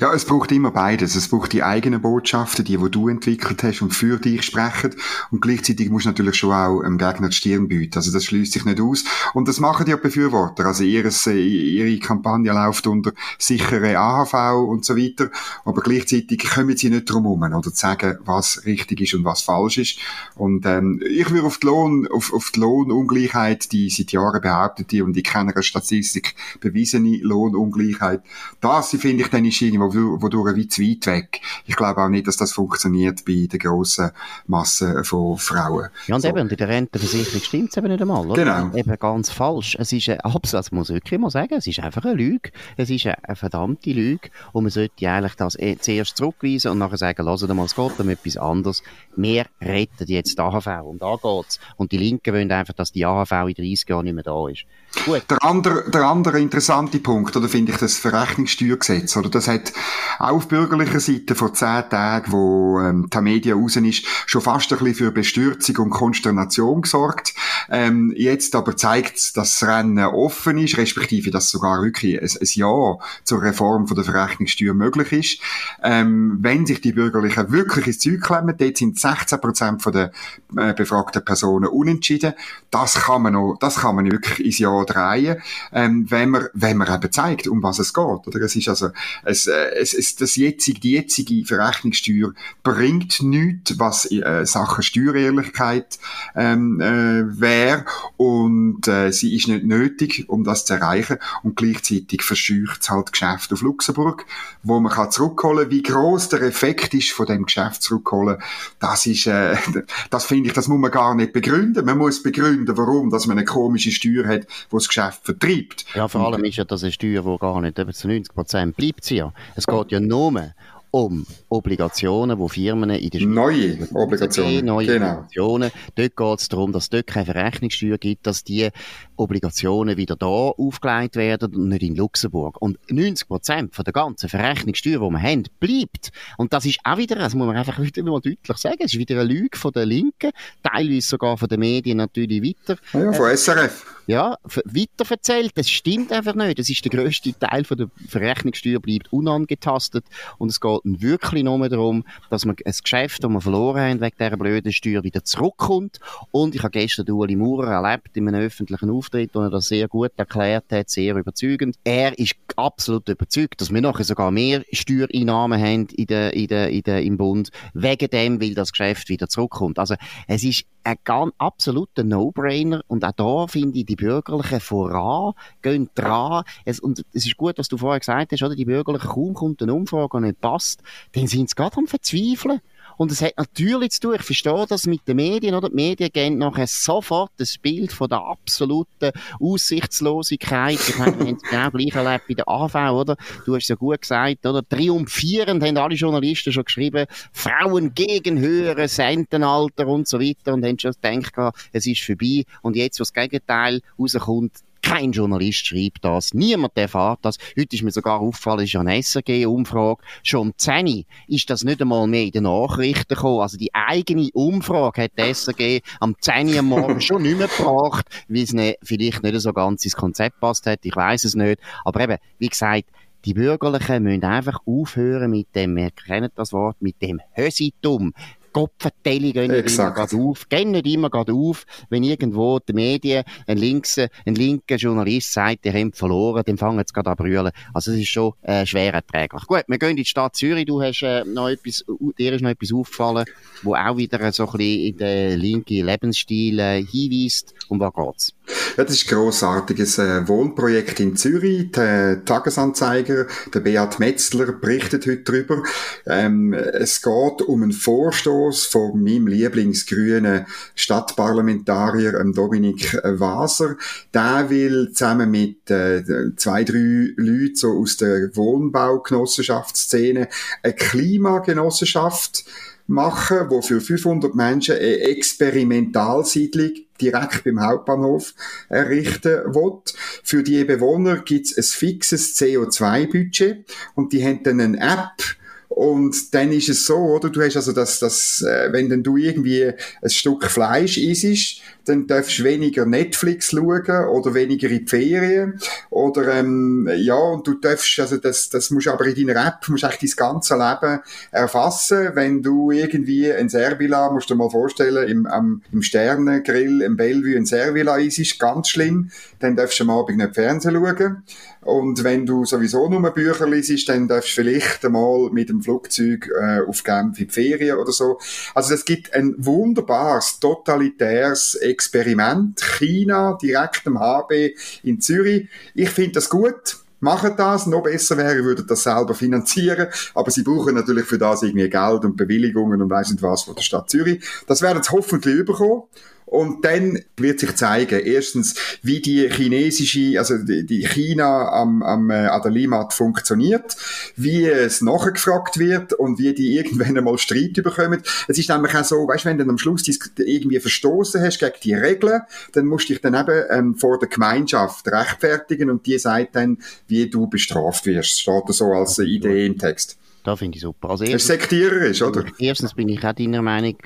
Ja, 0.00 0.12
es 0.12 0.24
braucht 0.24 0.50
immer 0.50 0.72
beides. 0.72 1.14
Es 1.14 1.28
braucht 1.28 1.52
die 1.52 1.62
eigenen 1.62 2.02
Botschaften, 2.02 2.64
die, 2.64 2.76
die 2.76 2.90
du 2.90 3.08
entwickelt 3.08 3.62
hast 3.62 3.82
und 3.82 3.94
für 3.94 4.18
dich 4.18 4.42
sprechen. 4.42 4.94
Und 5.30 5.40
gleichzeitig 5.40 5.90
musst 5.90 6.06
du 6.06 6.10
natürlich 6.10 6.36
schon 6.36 6.52
auch 6.52 6.82
dem 6.82 6.98
Gegner 6.98 7.28
die 7.28 7.36
Stirn 7.36 7.68
bieten. 7.68 7.96
Also 7.96 8.12
das 8.12 8.24
schließt 8.24 8.52
sich 8.52 8.64
nicht 8.64 8.80
aus. 8.80 9.04
Und 9.34 9.46
das 9.46 9.60
machen 9.60 9.86
die 9.86 9.94
Befürworter. 9.94 10.66
Also 10.66 10.82
ihres, 10.82 11.26
ihre 11.26 11.98
Kampagne 11.98 12.52
läuft 12.52 12.86
unter 12.86 13.12
sichere 13.38 13.96
AHV 13.96 14.31
und 14.32 14.84
so 14.84 14.96
weiter. 14.96 15.30
Aber 15.64 15.82
gleichzeitig 15.82 16.48
kommen 16.48 16.76
sie 16.76 16.90
nicht 16.90 17.10
drum 17.10 17.24
herum, 17.24 17.42
oder 17.42 17.62
zu 17.62 17.80
sagen, 17.80 18.18
was 18.24 18.64
richtig 18.66 19.00
ist 19.00 19.14
und 19.14 19.24
was 19.24 19.42
falsch 19.42 19.78
ist. 19.78 19.98
Und 20.36 20.66
ähm, 20.66 21.02
ich 21.08 21.30
würde 21.30 21.46
auf 21.46 21.58
die, 21.58 21.66
Lohn, 21.66 22.08
auf, 22.08 22.32
auf 22.32 22.50
die 22.54 22.60
Lohnungleichheit, 22.60 23.72
die 23.72 23.90
seit 23.90 24.12
Jahren 24.12 24.40
behauptete 24.40 25.04
und 25.04 25.16
ich 25.16 25.24
kenne 25.24 25.52
eine 25.52 25.62
Statistik 25.62 26.34
bewiesene 26.60 27.18
Lohnungleichheit, 27.18 28.22
das 28.60 28.90
finde 28.90 29.24
ich 29.24 29.28
dann 29.28 29.44
ist 29.44 29.60
irgendwo 29.60 30.20
wodurch 30.22 30.56
weit 30.56 30.72
zu 30.72 30.82
weit 30.82 31.06
weg. 31.06 31.40
Ich 31.66 31.76
glaube 31.76 32.02
auch 32.02 32.08
nicht, 32.08 32.26
dass 32.26 32.36
das 32.36 32.52
funktioniert 32.52 33.24
bei 33.24 33.48
der 33.50 33.58
grossen 33.58 34.10
Masse 34.46 35.04
von 35.04 35.38
Frauen. 35.38 35.88
Ja, 36.06 36.14
und 36.14 36.20
so. 36.20 36.28
eben, 36.28 36.48
in 36.48 36.56
der 36.56 36.68
Rentenversicherung 36.68 37.42
stimmt 37.42 37.70
es 37.70 37.76
eben 37.76 37.88
nicht 37.88 38.00
einmal, 38.00 38.26
oder? 38.26 38.44
Genau. 38.44 38.76
Eben 38.76 38.98
ganz 38.98 39.30
falsch. 39.30 39.76
Es 39.78 39.92
ist 39.92 40.08
ein 40.08 40.20
Absatz, 40.20 40.70
muss 40.70 40.90
ich 40.90 40.94
wirklich 40.94 41.20
mal 41.20 41.30
sagen, 41.30 41.54
es 41.54 41.66
ist 41.66 41.80
einfach 41.80 42.04
eine 42.04 42.14
Lüge. 42.14 42.50
Es 42.76 42.90
ist 42.90 43.06
eine 43.06 43.36
verdammte 43.36 43.90
Lüge 43.90 44.21
und 44.52 44.64
man 44.64 44.70
sollte 44.70 45.08
eigentlich 45.08 45.34
das 45.34 45.58
eh 45.58 45.76
zuerst 45.78 46.16
zurückweisen 46.16 46.70
und 46.70 46.78
nachher 46.78 46.98
sagen, 46.98 47.24
lasst 47.24 47.48
mal, 47.48 47.64
es 47.64 47.74
geht 47.74 48.00
um 48.00 48.08
etwas 48.08 48.36
anderes. 48.36 48.82
Wir 49.16 49.46
retten 49.60 50.06
jetzt 50.08 50.38
die 50.38 50.42
AHV 50.42 50.66
und 50.84 51.02
da 51.02 51.16
geht's. 51.16 51.60
Und 51.76 51.92
die 51.92 51.98
Linken 51.98 52.34
wollen 52.34 52.52
einfach, 52.52 52.74
dass 52.74 52.92
die 52.92 53.04
AHV 53.04 53.32
in 53.48 53.54
30 53.54 53.88
Jahren 53.88 54.04
nicht 54.04 54.14
mehr 54.14 54.24
da 54.24 54.48
ist. 54.48 54.64
Gut. 55.04 55.22
Der 55.30 55.42
andere, 55.42 55.90
der 55.90 56.06
andere 56.06 56.40
interessante 56.40 56.98
Punkt, 57.00 57.36
oder 57.36 57.48
finde 57.48 57.72
ich 57.72 57.78
das 57.78 57.98
Verrechnungssteuergesetz, 57.98 59.16
oder 59.16 59.30
das 59.30 59.48
hat 59.48 59.72
auf 60.18 60.48
bürgerlicher 60.48 61.00
Seite 61.00 61.34
vor 61.34 61.54
zehn 61.54 61.88
Tagen, 61.88 62.30
wo 62.30 62.78
ähm, 62.80 63.08
die 63.12 63.20
Media 63.20 63.54
raus 63.54 63.76
ist, 63.76 64.06
schon 64.26 64.42
fast 64.42 64.72
ein 64.72 64.78
bisschen 64.78 64.94
für 64.94 65.10
Bestürzung 65.10 65.76
und 65.78 65.90
Konsternation 65.90 66.82
gesorgt. 66.82 67.34
Ähm, 67.70 68.12
jetzt 68.16 68.54
aber 68.54 68.76
zeigt 68.76 69.16
es, 69.16 69.32
dass 69.32 69.58
das 69.58 69.68
Rennen 69.68 70.04
offen 70.04 70.58
ist, 70.58 70.76
respektive, 70.76 71.30
dass 71.30 71.50
sogar 71.50 71.82
wirklich 71.82 72.20
ein, 72.20 72.28
ein 72.28 72.48
Ja 72.52 72.98
zur 73.24 73.42
Reform 73.42 73.88
von 73.88 73.96
der 73.96 74.04
Verrechnungssteuer 74.04 74.74
möglich 74.74 75.12
ist. 75.12 75.40
Ähm, 75.82 76.38
wenn 76.40 76.66
sich 76.66 76.80
die 76.80 76.92
Bürgerlichen 76.92 77.50
wirklich 77.50 77.86
ins 77.86 77.98
Zeug 77.98 78.20
klemmen, 78.20 78.56
dort 78.56 78.76
sind 78.76 79.00
16 79.00 79.40
Prozent 79.40 79.82
der 79.86 80.12
äh, 80.56 80.74
befragten 80.74 81.24
Personen 81.24 81.66
unentschieden. 81.66 82.34
Das 82.70 82.94
kann 82.94 83.22
man 83.22 83.32
noch, 83.32 83.56
das 83.58 83.76
kann 83.76 83.96
man 83.96 84.10
wirklich 84.10 84.44
ins 84.44 84.58
Jahr 84.86 85.16
drehen, 85.16 85.42
ähm, 85.72 86.10
wenn 86.10 86.30
man, 86.30 86.48
wenn 86.54 86.76
man 86.76 86.92
eben 86.92 87.12
zeigt, 87.12 87.46
um 87.46 87.62
was 87.62 87.78
es 87.78 87.94
geht. 87.94 88.26
Oder 88.26 88.40
es 88.40 88.56
ist 88.56 88.68
also, 88.68 88.90
es, 89.24 89.46
äh, 89.46 89.74
es, 89.78 89.94
es, 89.94 90.16
das 90.16 90.36
jetzige, 90.36 90.80
die 90.80 90.92
jetzige 90.92 91.44
Verrechnungssteuer 91.44 92.32
bringt 92.62 93.22
nichts, 93.22 93.78
was 93.78 94.10
äh, 94.10 94.44
Sachen 94.44 94.82
Steuerehrlichkeit 94.82 95.98
ähm, 96.34 96.80
äh, 96.80 97.40
wäre 97.40 97.84
und 98.16 98.86
äh, 98.88 99.10
sie 99.12 99.36
ist 99.36 99.48
nicht 99.48 99.64
nötig, 99.64 100.28
um 100.28 100.44
das 100.44 100.64
zu 100.64 100.74
erreichen 100.74 101.18
und 101.42 101.56
gleichzeitig 101.56 102.22
verscheucht 102.22 102.82
es 102.82 102.90
halt 102.90 103.12
Geschäfte 103.12 103.54
auf 103.54 103.62
Luxemburg 103.62 103.92
Luxemburg, 103.92 104.26
wo 104.62 104.80
man 104.80 104.92
kann 104.92 105.10
zurückholen. 105.10 105.70
Wie 105.70 105.82
groß 105.82 106.28
der 106.28 106.42
Effekt 106.42 106.94
ist 106.94 107.12
von 107.12 107.26
dem 107.26 107.44
Geschäft 107.44 107.82
zurückholen, 107.82 108.38
das 108.78 109.06
ist, 109.06 109.26
äh, 109.26 109.56
das 110.10 110.24
finde 110.24 110.48
ich, 110.48 110.54
das 110.54 110.68
muss 110.68 110.78
man 110.78 110.90
gar 110.90 111.14
nicht 111.14 111.32
begründen. 111.32 111.84
Man 111.84 111.98
muss 111.98 112.22
begründen, 112.22 112.76
warum, 112.76 113.10
dass 113.10 113.26
man 113.26 113.38
eine 113.38 113.44
komische 113.44 113.90
Steuer 113.90 114.26
hat, 114.26 114.46
wo 114.72 114.78
das 114.78 114.88
Geschäft 114.88 115.24
vertreibt. 115.24 115.84
Ja, 115.94 116.08
vor 116.08 116.26
allem 116.26 116.44
ist 116.44 116.56
ja 116.56 116.64
das 116.64 116.82
eine 116.82 116.92
Steuer, 116.92 117.22
die 117.22 117.38
gar 117.38 117.60
nicht 117.60 117.78
eben 117.78 117.92
zu 117.92 118.08
90 118.08 118.34
Prozent 118.34 118.76
bleibt 118.76 119.04
sie 119.04 119.16
ja. 119.16 119.32
Es 119.54 119.66
geht 119.66 119.92
ja 119.92 120.00
nur 120.00 120.52
um 120.92 121.26
Obligationen, 121.48 122.38
wo 122.38 122.48
Firmen 122.48 122.90
in 122.90 123.10
der 123.10 123.18
Schweiz 123.18 123.28
neue 123.28 123.88
Obligationen, 123.94 124.64
neue 124.66 124.86
genau. 124.86 125.12
Obligationen. 125.12 125.70
Dort 125.94 126.16
geht 126.16 126.40
es 126.40 126.48
darum, 126.48 126.72
dass 126.72 126.84
es 126.84 126.90
dort 126.90 127.06
keine 127.06 127.24
Verrechnungssteuer 127.24 127.96
gibt, 127.96 128.26
dass 128.26 128.44
die 128.44 128.68
Obligationen 129.16 129.96
wieder 129.96 130.16
da 130.16 130.26
aufgelegt 130.26 131.16
werden 131.16 131.54
und 131.56 131.68
nicht 131.68 131.82
in 131.82 131.96
Luxemburg. 131.96 132.60
Und 132.60 132.78
90 132.90 133.26
Prozent 133.26 133.74
von 133.74 133.84
der 133.84 133.94
ganzen 133.94 134.28
Verrechnungssteuer, 134.28 135.00
die 135.00 135.10
wir 135.10 135.22
haben, 135.22 135.44
bleibt. 135.58 136.10
Und 136.36 136.52
das 136.52 136.66
ist 136.66 136.78
auch 136.84 136.98
wieder, 136.98 137.16
das 137.16 137.34
muss 137.34 137.46
man 137.46 137.56
einfach 137.56 137.78
wieder 137.82 138.02
mal 138.02 138.20
deutlich 138.20 138.58
sagen, 138.58 138.76
es 138.80 138.92
ist 138.92 138.98
wieder 138.98 139.18
eine 139.18 139.24
Lüge 139.24 139.56
von 139.56 139.72
der 139.72 139.86
Linken, 139.86 140.30
teilweise 140.62 141.08
sogar 141.08 141.38
von 141.38 141.48
den 141.48 141.60
Medien 141.60 141.96
natürlich 141.96 142.42
weiter. 142.42 142.78
Ja, 142.92 143.12
von 143.14 143.34
SRF 143.34 143.86
ja, 144.06 144.36
weiterverzählt. 144.64 145.52
Das 145.54 145.70
stimmt 145.70 146.12
einfach 146.12 146.34
nicht. 146.34 146.58
Das 146.58 146.68
ist 146.68 146.84
der 146.84 146.90
grösste 146.90 147.38
Teil 147.38 147.64
von 147.64 147.76
der 147.76 147.90
Verrechnungssteuer 148.08 148.80
bleibt 148.80 149.12
unangetastet 149.12 150.04
und 150.38 150.50
es 150.50 150.60
geht 150.60 150.81
wirklich 150.84 151.44
nur 151.44 151.68
darum, 151.68 152.04
dass 152.30 152.44
man 152.44 152.56
ein 152.64 152.74
Geschäft, 152.82 153.22
das 153.22 153.30
wir 153.30 153.40
verloren 153.40 153.80
haben 153.80 154.00
wegen 154.00 154.16
dieser 154.18 154.36
blöden 154.36 154.72
Steuer, 154.72 155.04
wieder 155.04 155.24
zurückkommt. 155.24 156.00
Und 156.30 156.54
ich 156.54 156.62
habe 156.62 156.70
gestern 156.70 157.10
Ueli 157.10 157.36
Maurer 157.36 157.72
erlebt 157.72 158.16
in 158.16 158.28
einem 158.28 158.40
öffentlichen 158.40 158.90
Auftritt, 158.90 159.30
wo 159.34 159.40
er 159.40 159.50
das 159.50 159.66
sehr 159.66 159.88
gut 159.88 160.12
erklärt 160.16 160.64
hat, 160.72 160.90
sehr 160.90 161.14
überzeugend. 161.16 161.76
Er 161.84 162.18
ist 162.18 162.34
absolut 162.56 163.08
überzeugt, 163.08 163.60
dass 163.60 163.72
wir 163.72 163.80
nachher 163.80 164.04
sogar 164.04 164.30
mehr 164.30 164.62
Steuereinnahmen 164.72 165.60
haben 165.60 165.86
in 165.88 166.06
der, 166.06 166.34
in 166.34 166.46
der, 166.48 166.70
in 166.70 166.82
der, 166.82 167.02
im 167.02 167.16
Bund, 167.16 167.50
wegen 167.74 168.08
dem, 168.08 168.40
weil 168.40 168.54
das 168.54 168.72
Geschäft 168.72 169.08
wieder 169.08 169.28
zurückkommt. 169.28 169.78
Also 169.78 169.94
es 170.26 170.44
ist 170.44 170.64
ein 170.84 170.96
ganz 171.04 171.32
absoluter 171.38 172.04
No-Brainer 172.04 172.82
und 172.88 173.04
auch 173.04 173.12
da 173.12 173.46
finde 173.46 173.78
ich 173.78 173.86
die 173.86 173.96
Bürgerlichen 173.96 174.60
voran, 174.60 175.34
gehen 175.62 175.90
dran. 175.94 176.44
Es, 176.64 176.80
und 176.80 177.04
es 177.12 177.26
ist 177.26 177.36
gut, 177.36 177.58
was 177.58 177.68
du 177.68 177.76
vorher 177.76 178.00
gesagt 178.00 178.32
hast, 178.32 178.42
oder? 178.42 178.54
Die 178.54 178.64
Bürgerlichen, 178.64 179.08
kaum 179.08 179.34
kommt 179.34 179.62
eine 179.62 179.74
Umfrage, 179.74 180.18
die 180.18 180.26
nicht 180.26 180.40
passt, 180.40 180.82
dann 181.12 181.26
sind 181.26 181.48
sie 181.48 181.54
gerade 181.54 181.76
am 181.76 181.86
Verzweifeln. 181.86 182.60
Und 182.96 183.10
es 183.10 183.22
hat 183.22 183.36
natürlich 183.36 183.90
zu 183.92 184.00
tun, 184.00 184.14
ich 184.16 184.22
verstehe 184.22 184.66
das 184.68 184.86
mit 184.86 185.06
den 185.06 185.16
Medien, 185.16 185.54
oder? 185.54 185.68
Die 185.68 185.74
Medien 185.74 186.10
geben 186.12 186.38
nachher 186.38 186.66
sofort 186.66 187.32
das 187.36 187.58
Bild 187.58 187.92
von 187.92 188.08
der 188.08 188.18
absoluten 188.18 189.12
Aussichtslosigkeit. 189.40 190.78
Ich 190.88 190.98
meine, 190.98 191.18
wir 191.18 191.26
haben 191.26 191.36
es 191.36 191.50
genau 191.50 191.70
gleich 191.70 191.94
erlebt 191.94 192.28
bei 192.28 192.34
der 192.34 192.48
AV, 192.48 192.74
oder? 192.92 193.16
Du 193.44 193.54
hast 193.54 193.64
es 193.64 193.68
ja 193.68 193.76
gut 193.76 194.00
gesagt, 194.00 194.46
oder? 194.46 194.66
Triumphierend 194.68 195.62
haben 195.62 195.76
alle 195.76 195.94
Journalisten 195.94 196.52
schon 196.52 196.64
geschrieben, 196.64 197.06
Frauen 197.32 197.94
gegen 197.94 198.38
höheres 198.38 198.98
Rentenalter 198.98 199.86
und 199.86 200.08
so 200.08 200.20
weiter 200.20 200.54
und 200.54 200.64
haben 200.64 200.78
schon 200.78 200.92
gedacht, 200.92 201.54
es 201.72 201.86
ist 201.86 202.02
vorbei. 202.02 202.44
Und 202.62 202.76
jetzt, 202.76 202.98
wo 202.98 203.02
das 203.02 203.12
Gegenteil 203.12 203.80
rauskommt, 203.98 204.52
kein 204.82 205.12
Journalist 205.12 205.66
schreibt 205.66 206.04
das. 206.04 206.34
Niemand 206.34 206.76
erfährt 206.76 207.20
das. 207.22 207.38
Heute 207.58 207.76
ist 207.76 207.82
mir 207.82 207.92
sogar 207.92 208.20
aufgefallen, 208.20 208.64
ist 208.64 208.72
ja 208.72 208.80
eine 208.80 209.00
SRG-Umfrage. 209.02 210.02
Schon 210.22 210.40
um 210.40 210.52
10 210.56 211.04
ist 211.28 211.48
das 211.48 211.64
nicht 211.64 211.80
einmal 211.80 212.06
mehr 212.06 212.24
in 212.24 212.32
den 212.32 212.42
Nachrichten 212.44 213.14
gekommen. 213.14 213.40
Also 213.40 213.56
die 213.56 213.72
eigene 213.74 214.28
Umfrage 214.34 215.02
hat 215.02 215.12
die 215.16 215.32
SRG 215.32 215.80
am 216.00 216.16
10 216.20 216.58
am 216.58 216.66
Morgen 216.66 217.00
schon 217.00 217.22
nicht 217.22 217.38
mehr 217.38 217.48
gebracht, 217.48 218.06
weil 218.28 218.42
es 218.42 218.54
vielleicht 218.82 219.22
nicht 219.22 219.40
so 219.40 219.52
ganz 219.52 219.84
ins 219.84 219.96
Konzept 219.96 220.40
passt 220.40 220.66
hat. 220.66 220.80
Ich 220.82 220.96
weiß 220.96 221.24
es 221.24 221.34
nicht. 221.34 221.60
Aber 221.84 222.00
eben, 222.00 222.18
wie 222.38 222.48
gesagt, 222.48 222.88
die 223.24 223.34
Bürgerlichen 223.34 224.02
müssen 224.02 224.24
einfach 224.24 224.58
aufhören 224.66 225.30
mit 225.30 225.54
dem, 225.54 225.76
wir 225.76 225.90
kennen 225.92 226.30
das 226.34 226.52
Wort, 226.52 226.76
mit 226.80 227.00
dem 227.00 227.20
Hösitum. 227.34 228.12
Kopfverteilung 228.52 229.32
gehen 229.32 229.50
nicht 229.50 229.78
immer 229.78 229.90
gerade 229.92 230.16
auf. 230.16 230.48
Gehen 230.48 230.70
nicht 230.70 230.86
immer 230.86 231.10
gerade 231.10 231.32
auf, 231.32 231.64
wenn 231.90 232.02
irgendwo 232.02 232.58
die 232.58 232.72
Medien, 232.72 233.24
ein, 233.46 233.58
links, 233.58 233.98
ein 233.98 234.34
linker 234.34 234.76
Journalist 234.76 235.32
sagt, 235.32 235.66
ihr 235.66 235.72
habt 235.72 235.96
verloren, 235.96 236.42
dann 236.46 236.58
fangen 236.58 236.84
sie 236.86 236.92
gerade 236.92 237.10
an 237.10 237.16
brüllen. 237.16 237.50
Also 237.72 237.92
es 237.92 237.98
ist 237.98 238.08
schon 238.08 238.32
äh, 238.42 238.66
schwer 238.66 238.94
erträglich. 238.94 239.46
Gut, 239.46 239.64
wir 239.66 239.78
gehen 239.78 239.90
in 239.90 239.96
die 239.96 240.04
Stadt 240.04 240.36
Zürich. 240.36 240.66
Du 240.66 240.82
hast 240.82 241.02
äh, 241.02 241.24
noch 241.24 241.48
etwas, 241.48 241.84
dir 242.18 242.32
ist 242.32 242.42
noch 242.42 242.50
etwas 242.50 242.72
aufgefallen, 242.72 243.24
wo 243.62 243.74
auch 243.74 243.96
wieder 243.96 244.32
so 244.32 244.46
ein 244.46 244.52
bisschen 244.52 244.86
in 244.86 244.96
den 244.96 245.40
linken 245.40 245.86
Lebensstil 245.86 246.58
äh, 246.58 246.84
hinweist. 246.84 247.54
Um 247.68 247.80
was 247.80 247.92
geht's? 247.94 248.32
Ja, 248.76 248.84
das 248.84 248.94
ist 248.94 249.06
ein 249.06 249.16
grossartiges 249.16 249.98
äh, 249.98 250.26
Wohnprojekt 250.28 251.00
in 251.00 251.16
Zürich. 251.16 251.70
Der 251.72 252.24
Tagesanzeiger, 252.24 253.26
der 253.52 253.60
Beat 253.60 253.98
Metzler, 253.98 254.52
berichtet 254.52 255.06
heute 255.06 255.22
darüber. 255.22 255.62
Ähm, 256.06 256.52
es 256.52 257.02
geht 257.02 257.42
um 257.42 257.62
einen 257.62 257.72
Vorstoß 257.72 258.41
Vorstoß 258.42 258.66
von 258.66 259.02
meinem 259.02 259.26
Lieblingsgrünen 259.28 260.46
Stadtparlamentarier 260.74 262.18
ähm, 262.20 262.32
Dominik 262.32 262.94
Waser. 263.04 263.76
Der 264.12 264.50
will 264.50 264.92
zusammen 264.92 265.30
mit 265.30 265.70
äh, 265.70 266.02
zwei, 266.36 266.64
drei 266.64 267.12
Leuten 267.16 267.54
so 267.54 267.78
aus 267.78 267.96
der 267.96 268.34
Wohnbaugenossenschaftsszene 268.34 270.28
eine 270.62 270.72
Klimagenossenschaft 270.72 272.44
machen, 272.88 273.46
wo 273.48 273.62
für 273.62 273.80
500 273.80 274.34
Menschen 274.34 274.74
eine 274.74 274.98
Experimentalsiedlung 275.00 276.72
direkt 277.00 277.44
beim 277.44 277.60
Hauptbahnhof 277.60 278.34
errichten 278.68 279.54
will. 279.54 279.80
Für 280.24 280.42
die 280.42 280.64
Bewohner 280.64 281.18
gibt 281.18 281.46
es 281.46 281.56
ein 281.56 281.62
fixes 281.62 282.36
CO2-Budget 282.36 283.64
und 283.94 284.12
die 284.12 284.24
haben 284.24 284.42
dann 284.42 284.60
eine 284.60 284.78
App, 284.78 285.36
und 285.82 286.32
dann 286.32 286.52
ist 286.52 286.68
es 286.68 286.86
so, 286.86 286.96
oder? 286.96 287.28
Du 287.28 287.42
hast 287.42 287.56
also 287.56 287.72
das, 287.72 287.98
das, 287.98 288.40
äh, 288.42 288.72
wenn 288.72 288.88
dann 288.88 289.02
du 289.02 289.16
irgendwie 289.16 289.72
ein 290.00 290.10
Stück 290.10 290.44
Fleisch 290.44 290.96
isst, 290.96 291.60
dann 291.84 292.06
darfst 292.06 292.38
du 292.38 292.44
weniger 292.44 292.86
Netflix 292.86 293.50
schauen 293.50 294.06
oder 294.08 294.34
weniger 294.34 294.68
in 294.68 294.84
die 294.84 294.88
Ferien. 294.88 295.58
Oder, 295.90 296.34
ähm, 296.34 296.88
ja, 296.96 297.14
und 297.14 297.46
du 297.46 297.54
darfst, 297.54 297.98
also 297.98 298.16
das, 298.16 298.48
das 298.50 298.70
musst 298.70 298.88
aber 298.88 299.06
in 299.06 299.26
deiner 299.26 299.46
App, 299.46 299.68
musst 299.68 299.84
eigentlich 299.84 300.14
dein 300.16 300.32
ganze 300.32 300.54
Leben 300.54 301.00
erfassen. 301.30 302.10
Wenn 302.14 302.42
du 302.42 302.70
irgendwie 302.70 303.32
ein 303.32 303.48
Servila, 303.48 304.10
musst 304.10 304.30
du 304.30 304.34
dir 304.34 304.38
mal 304.38 304.50
vorstellen, 304.50 305.08
im, 305.08 305.26
am, 305.26 305.62
im 305.72 305.82
Sternengrill, 305.82 306.82
im 306.82 306.96
Bellevue 306.96 307.36
ein 307.36 307.46
Servila 307.46 307.96
isst, 307.96 308.38
ganz 308.38 308.68
schlimm, 308.68 309.10
dann 309.40 309.56
darfst 309.56 309.80
du 309.80 309.84
am 309.84 309.90
Abend 309.90 310.18
nicht 310.18 310.34
Fernsehen 310.34 310.74
schauen. 310.74 311.22
Und 311.62 312.02
wenn 312.02 312.26
du 312.26 312.44
sowieso 312.44 312.88
nur 312.88 313.08
Bücher 313.10 313.48
liest, 313.48 313.88
dann 313.88 314.08
darfst 314.08 314.30
du 314.30 314.42
vielleicht 314.42 314.84
einmal 314.84 315.30
mit 315.30 315.48
dem 315.48 315.62
Flugzeug 315.62 316.28
äh, 316.40 316.60
auf 316.66 316.82
Genf 316.82 317.20
in 317.20 317.28
die 317.28 317.32
Ferien 317.32 317.78
oder 317.78 317.92
so. 317.92 318.18
Also 318.54 318.74
es 318.74 318.84
gibt 318.84 319.14
ein 319.14 319.34
wunderbares, 319.38 320.40
totalitäres 320.40 321.54
Experiment. 321.72 322.60
China, 322.78 323.36
direkt 323.40 323.86
am 323.86 323.98
HB 323.98 324.54
in 324.84 325.00
Zürich. 325.00 325.48
Ich 325.74 325.90
finde 325.90 326.12
das 326.12 326.28
gut 326.28 326.82
machen 327.02 327.34
das. 327.36 327.66
Noch 327.66 327.82
besser 327.82 328.16
wäre, 328.16 328.44
würden 328.44 328.66
das 328.66 328.84
selber 328.84 329.14
finanzieren. 329.14 329.88
Aber 330.14 330.30
sie 330.30 330.42
brauchen 330.42 330.74
natürlich 330.74 331.04
für 331.04 331.18
das 331.18 331.42
irgendwie 331.42 331.68
Geld 331.68 332.04
und 332.04 332.16
Bewilligungen 332.16 332.80
und 332.80 332.90
weiss 332.90 333.10
nicht 333.10 333.22
was 333.22 333.42
von 333.42 333.54
der 333.54 333.62
Stadt 333.62 333.90
Zürich. 333.90 334.24
Das 334.46 334.62
werden 334.62 334.82
sie 334.82 334.90
hoffentlich 334.90 335.34
überkommen. 335.34 335.82
Und 336.32 336.64
dann 336.64 336.98
wird 337.18 337.40
sich 337.40 337.54
zeigen, 337.56 338.00
erstens, 338.00 338.54
wie 338.82 339.00
die 339.00 339.28
chinesische, 339.28 340.18
also 340.18 340.38
die, 340.38 340.88
China 340.88 341.50
am, 341.50 341.82
am 341.82 342.08
äh, 342.08 342.26
an 342.26 342.40
der 342.40 342.50
Limat 342.50 342.94
funktioniert, 342.94 343.76
wie 344.16 344.46
es 344.46 344.80
nachgefragt 344.80 345.58
wird 345.58 345.92
und 345.92 346.18
wie 346.18 346.32
die 346.32 346.56
irgendwann 346.56 346.96
einmal 346.96 347.18
Streit 347.18 347.62
bekommen. 347.62 348.00
Es 348.28 348.38
ist 348.38 348.48
nämlich 348.48 348.74
auch 348.74 348.82
so, 348.82 349.06
weißt, 349.06 349.26
wenn 349.26 349.36
du 349.36 349.44
am 349.44 349.58
Schluss 349.58 349.82
irgendwie 350.16 350.58
verstoßen 350.58 351.20
hast 351.20 351.38
gegen 351.38 351.52
die 351.62 351.74
Regeln, 351.74 352.22
dann 352.52 352.64
musst 352.64 352.88
du 352.88 352.94
dich 352.94 353.02
dann 353.02 353.14
eben 353.14 353.44
ähm, 353.50 353.74
vor 353.74 353.98
der 353.98 354.08
Gemeinschaft 354.08 354.88
rechtfertigen 354.88 355.68
und 355.68 355.84
die 355.84 355.98
sagt 355.98 356.34
dann, 356.36 356.56
wie 356.88 357.10
du 357.10 357.26
bestraft 357.26 357.84
wirst. 357.84 358.22
Steht 358.22 358.44
da 358.46 358.52
so 358.54 358.72
als 358.72 358.98
Idee 358.98 359.44
im 359.44 359.58
Text. 359.58 359.98
Da 360.24 360.36
finde 360.36 360.56
ich 360.56 360.62
super. 360.62 360.90
Also 360.90 361.04
erstens, 361.04 361.26
sektiererisch, 361.26 362.00
oder? 362.02 362.24
Erstens 362.38 362.74
bin 362.74 362.88
ich 362.88 363.04
auch 363.04 363.12
deiner 363.12 363.42
Meinung, 363.42 363.76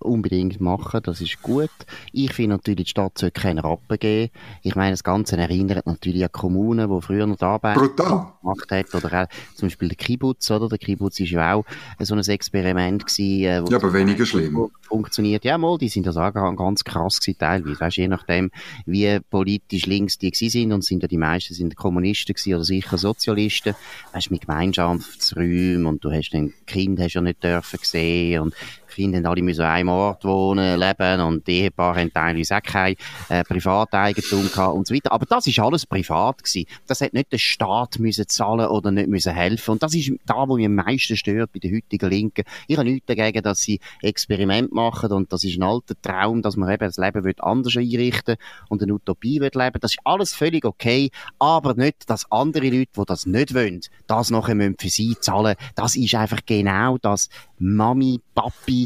unbedingt 0.00 0.60
machen, 0.60 1.00
das 1.02 1.20
ist 1.20 1.40
gut. 1.42 1.70
Ich 2.12 2.32
finde 2.32 2.56
natürlich, 2.56 2.86
die 2.86 2.90
Stadt 2.90 3.18
sollte 3.18 3.40
keinen 3.40 3.58
Rappen 3.58 3.98
geben. 3.98 4.32
Ich 4.62 4.74
meine, 4.74 4.92
das 4.92 5.04
Ganze 5.04 5.36
erinnert 5.36 5.86
natürlich 5.86 6.24
an 6.24 6.32
Kommunen, 6.32 6.90
die 6.90 7.02
früher 7.02 7.26
noch 7.26 7.40
Arbeit 7.40 7.76
Brutal. 7.76 8.32
gemacht 8.40 8.70
hat. 8.70 8.94
Oder 8.94 9.22
auch 9.22 9.54
zum 9.54 9.68
Beispiel 9.68 9.88
der 9.88 9.96
Kibbutz, 9.96 10.50
oder? 10.50 10.68
Der 10.68 10.78
Kibbutz 10.78 11.20
ist 11.20 11.30
ja 11.30 11.54
auch 11.54 11.64
so 12.00 12.14
ein 12.14 12.20
Experiment 12.20 13.06
gewesen. 13.06 13.44
Äh, 13.44 13.70
ja, 13.70 13.76
aber 13.76 13.92
weniger 13.92 14.26
schlimm. 14.26 14.68
Funktioniert. 14.82 15.44
Ja, 15.44 15.56
mal, 15.56 15.78
die 15.78 15.88
sind 15.88 16.06
das 16.06 16.16
auch 16.16 16.32
ganz 16.32 16.82
krass 16.84 17.20
gewesen, 17.20 17.38
teilweise. 17.38 17.80
Weißt, 17.80 17.96
je 17.96 18.08
nachdem, 18.08 18.50
wie 18.86 19.18
politisch 19.30 19.86
links 19.86 20.18
die 20.18 20.30
gewesen 20.30 20.50
sind, 20.50 20.72
und 20.72 20.84
sind 20.84 21.02
ja 21.02 21.08
die 21.08 21.18
meisten 21.18 21.54
sind 21.54 21.76
Kommunisten 21.76 22.34
gewesen, 22.34 22.54
oder 22.54 22.64
sicher 22.64 22.98
Sozialisten. 22.98 23.74
Weißt, 24.12 24.30
mit 24.30 24.42
Gemeinschaftsräumen 24.42 25.75
und 25.84 26.04
du 26.04 26.10
hast 26.10 26.32
ein 26.32 26.54
Kind 26.66 27.00
hast 27.00 27.14
ja 27.14 27.20
nicht 27.20 27.42
dürfen 27.44 27.78
sehen 27.82 28.40
und 28.40 28.54
Kinder 28.96 29.28
alle 29.28 29.42
müssen 29.42 29.62
an 29.62 29.70
einem 29.70 29.88
Ort 29.90 30.24
wohnen, 30.24 30.80
leben 30.80 31.20
und 31.20 31.46
die 31.46 31.60
Ehepaare 31.60 32.00
haben 32.00 32.12
teilweise 32.12 32.56
auch 32.56 32.62
kein 32.62 32.96
äh, 33.28 33.44
Privateigentum 33.44 34.50
gehabt 34.50 34.74
und 34.74 34.86
so 34.86 34.94
weiter. 34.94 35.12
Aber 35.12 35.26
das 35.26 35.46
ist 35.46 35.58
alles 35.58 35.86
privat 35.86 36.42
gewesen. 36.42 36.66
Das 36.86 37.00
hat 37.00 37.12
nicht 37.12 37.30
der 37.30 37.38
Staat 37.38 37.98
müssen 37.98 38.26
zahlen 38.26 38.66
oder 38.68 38.90
nicht 38.90 39.08
müssen 39.08 39.34
helfen. 39.34 39.72
Und 39.72 39.82
das 39.82 39.94
ist 39.94 40.12
da, 40.24 40.48
wo 40.48 40.56
mich 40.56 40.66
am 40.66 40.74
meisten 40.74 41.16
stört 41.16 41.52
bei 41.52 41.58
den 41.58 41.74
heutigen 41.74 42.10
Linken. 42.10 42.44
Ich 42.68 42.78
habe 42.78 42.88
nichts 42.88 43.06
dagegen, 43.06 43.42
dass 43.42 43.60
sie 43.60 43.80
Experiment 44.02 44.72
machen 44.72 45.12
und 45.12 45.32
das 45.32 45.44
ist 45.44 45.58
ein 45.58 45.62
alter 45.62 45.94
Traum, 46.00 46.42
dass 46.42 46.56
man 46.56 46.70
eben 46.70 46.86
das 46.86 46.96
Leben 46.96 47.24
wird 47.24 47.42
anders 47.42 47.76
einrichten 47.76 48.36
und 48.68 48.82
eine 48.82 48.94
Utopie 48.94 49.40
wird 49.40 49.54
leben. 49.54 49.78
Das 49.80 49.92
ist 49.92 50.00
alles 50.04 50.34
völlig 50.34 50.64
okay, 50.64 51.10
aber 51.38 51.74
nicht, 51.74 52.08
dass 52.08 52.30
andere 52.30 52.70
Leute, 52.70 52.90
die 52.96 53.04
das 53.06 53.26
nicht 53.26 53.54
wollen, 53.54 53.80
das 54.06 54.30
nachher 54.30 54.56
für 54.78 54.88
sie 54.88 55.16
zahlen. 55.20 55.56
Das 55.74 55.96
ist 55.96 56.14
einfach 56.14 56.40
genau 56.46 56.98
das 56.98 57.28
Mami, 57.58 58.20
Papi, 58.34 58.85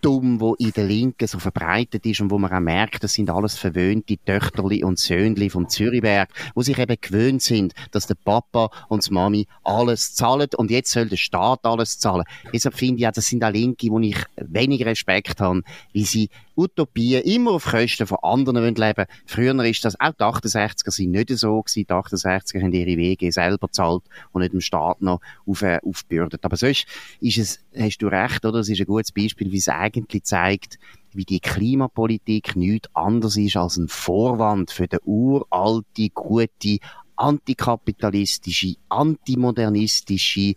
dumm, 0.00 0.40
wo 0.40 0.54
in 0.54 0.72
der 0.72 0.84
Linken 0.84 1.26
so 1.26 1.38
verbreitet 1.38 2.06
ist 2.06 2.20
und 2.20 2.30
wo 2.30 2.38
man 2.38 2.52
auch 2.52 2.60
merkt, 2.60 3.02
das 3.02 3.14
sind 3.14 3.30
alles 3.30 3.56
verwöhnte 3.56 4.16
Töchterli 4.18 4.84
und 4.84 4.98
Söhnli 4.98 5.50
vom 5.50 5.68
Zürichberg, 5.68 6.28
wo 6.54 6.62
sich 6.62 6.78
eben 6.78 6.96
gewöhnt 7.00 7.42
sind, 7.42 7.74
dass 7.90 8.06
der 8.06 8.14
Papa 8.14 8.70
und 8.88 9.06
die 9.06 9.12
Mami 9.12 9.46
alles 9.64 10.14
zahlen 10.14 10.48
und 10.56 10.70
jetzt 10.70 10.90
soll 10.90 11.08
der 11.08 11.16
Staat 11.16 11.64
alles 11.64 11.98
zahlen. 11.98 12.24
Deshalb 12.52 12.76
finde 12.76 13.00
ich 13.00 13.08
auch, 13.08 13.12
das 13.12 13.26
sind 13.26 13.42
auch 13.44 13.52
Linke, 13.52 13.88
wo 13.90 13.98
ich 14.00 14.18
wenig 14.36 14.84
Respekt 14.84 15.40
habe, 15.40 15.62
wie 15.92 16.04
sie 16.04 16.30
Utopien 16.56 17.22
immer 17.22 17.52
auf 17.52 17.66
Kosten 17.66 18.06
von 18.06 18.18
anderen 18.22 18.74
leben 18.74 18.78
wollen. 18.78 19.06
Früher 19.26 19.64
ist 19.64 19.84
das, 19.84 20.00
auch 20.00 20.12
die 20.12 20.24
68er 20.24 20.90
sind 20.90 21.10
nicht 21.10 21.30
so 21.30 21.62
gewesen. 21.62 21.86
Die 21.86 21.92
68er 21.92 22.62
haben 22.62 22.72
ihre 22.72 22.96
Wege 22.96 23.30
selber 23.30 23.70
zahlt 23.70 24.04
und 24.32 24.40
nicht 24.40 24.54
dem 24.54 24.60
Staat 24.60 25.02
noch 25.02 25.20
auf, 25.46 25.62
äh, 25.62 25.78
aufbürdet. 25.84 26.44
Aber 26.44 26.56
sonst 26.56 26.86
ist 27.20 27.38
es, 27.38 27.60
hast 27.76 27.98
du 27.98 28.08
recht, 28.08 28.44
oder? 28.44 28.58
Das 28.58 28.68
ist 28.68 28.80
ein 28.80 28.86
gutes 28.86 29.12
Beispiel, 29.12 29.52
wie 29.52 29.58
es 29.58 29.68
eigentlich 29.86 30.24
zeigt, 30.24 30.78
wie 31.12 31.24
die 31.24 31.40
Klimapolitik 31.40 32.56
nichts 32.56 32.88
anderes 32.94 33.36
ist 33.36 33.56
als 33.56 33.76
ein 33.76 33.88
Vorwand 33.88 34.70
für 34.70 34.86
den 34.86 35.00
uralte, 35.04 36.10
gute, 36.10 36.78
antikapitalistische, 37.16 38.74
antimodernistische, 38.88 40.54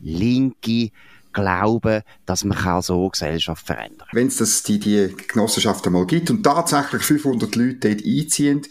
linke 0.00 0.90
glauben, 1.32 2.02
dass 2.26 2.44
man 2.44 2.58
kann 2.58 2.82
so 2.82 3.08
Gesellschaft 3.08 3.66
verändern 3.66 4.08
kann. 4.10 4.18
Wenn 4.18 4.28
es 4.28 4.62
die, 4.62 4.78
die 4.78 5.14
Genossenschaft 5.28 5.86
einmal 5.86 6.06
gibt 6.06 6.30
und 6.30 6.42
tatsächlich 6.42 7.02
500 7.02 7.54
Leute 7.56 7.94
dort 7.94 8.04
einziehen, 8.04 8.62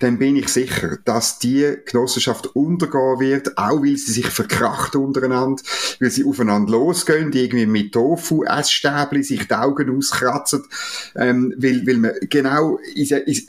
dann 0.00 0.18
bin 0.18 0.36
ich 0.36 0.48
sicher, 0.48 0.98
dass 1.04 1.38
die 1.38 1.76
Genossenschaft 1.84 2.54
untergehen 2.54 3.20
wird, 3.20 3.58
auch 3.58 3.82
weil 3.82 3.96
sie 3.96 4.12
sich 4.12 4.26
verkracht 4.26 4.96
untereinander, 4.96 5.62
weil 6.00 6.10
sie 6.10 6.24
aufeinander 6.24 6.72
losgehen, 6.72 7.32
irgendwie 7.32 7.66
mit 7.66 7.92
Tofu, 7.92 8.44
Essstäbli 8.44 9.22
sich 9.22 9.46
die 9.46 9.54
Augen 9.54 9.96
auskratzen, 9.96 10.64
ähm, 11.14 11.54
weil, 11.56 11.86
weil 11.86 11.96
man 11.96 12.12
genau 12.28 12.78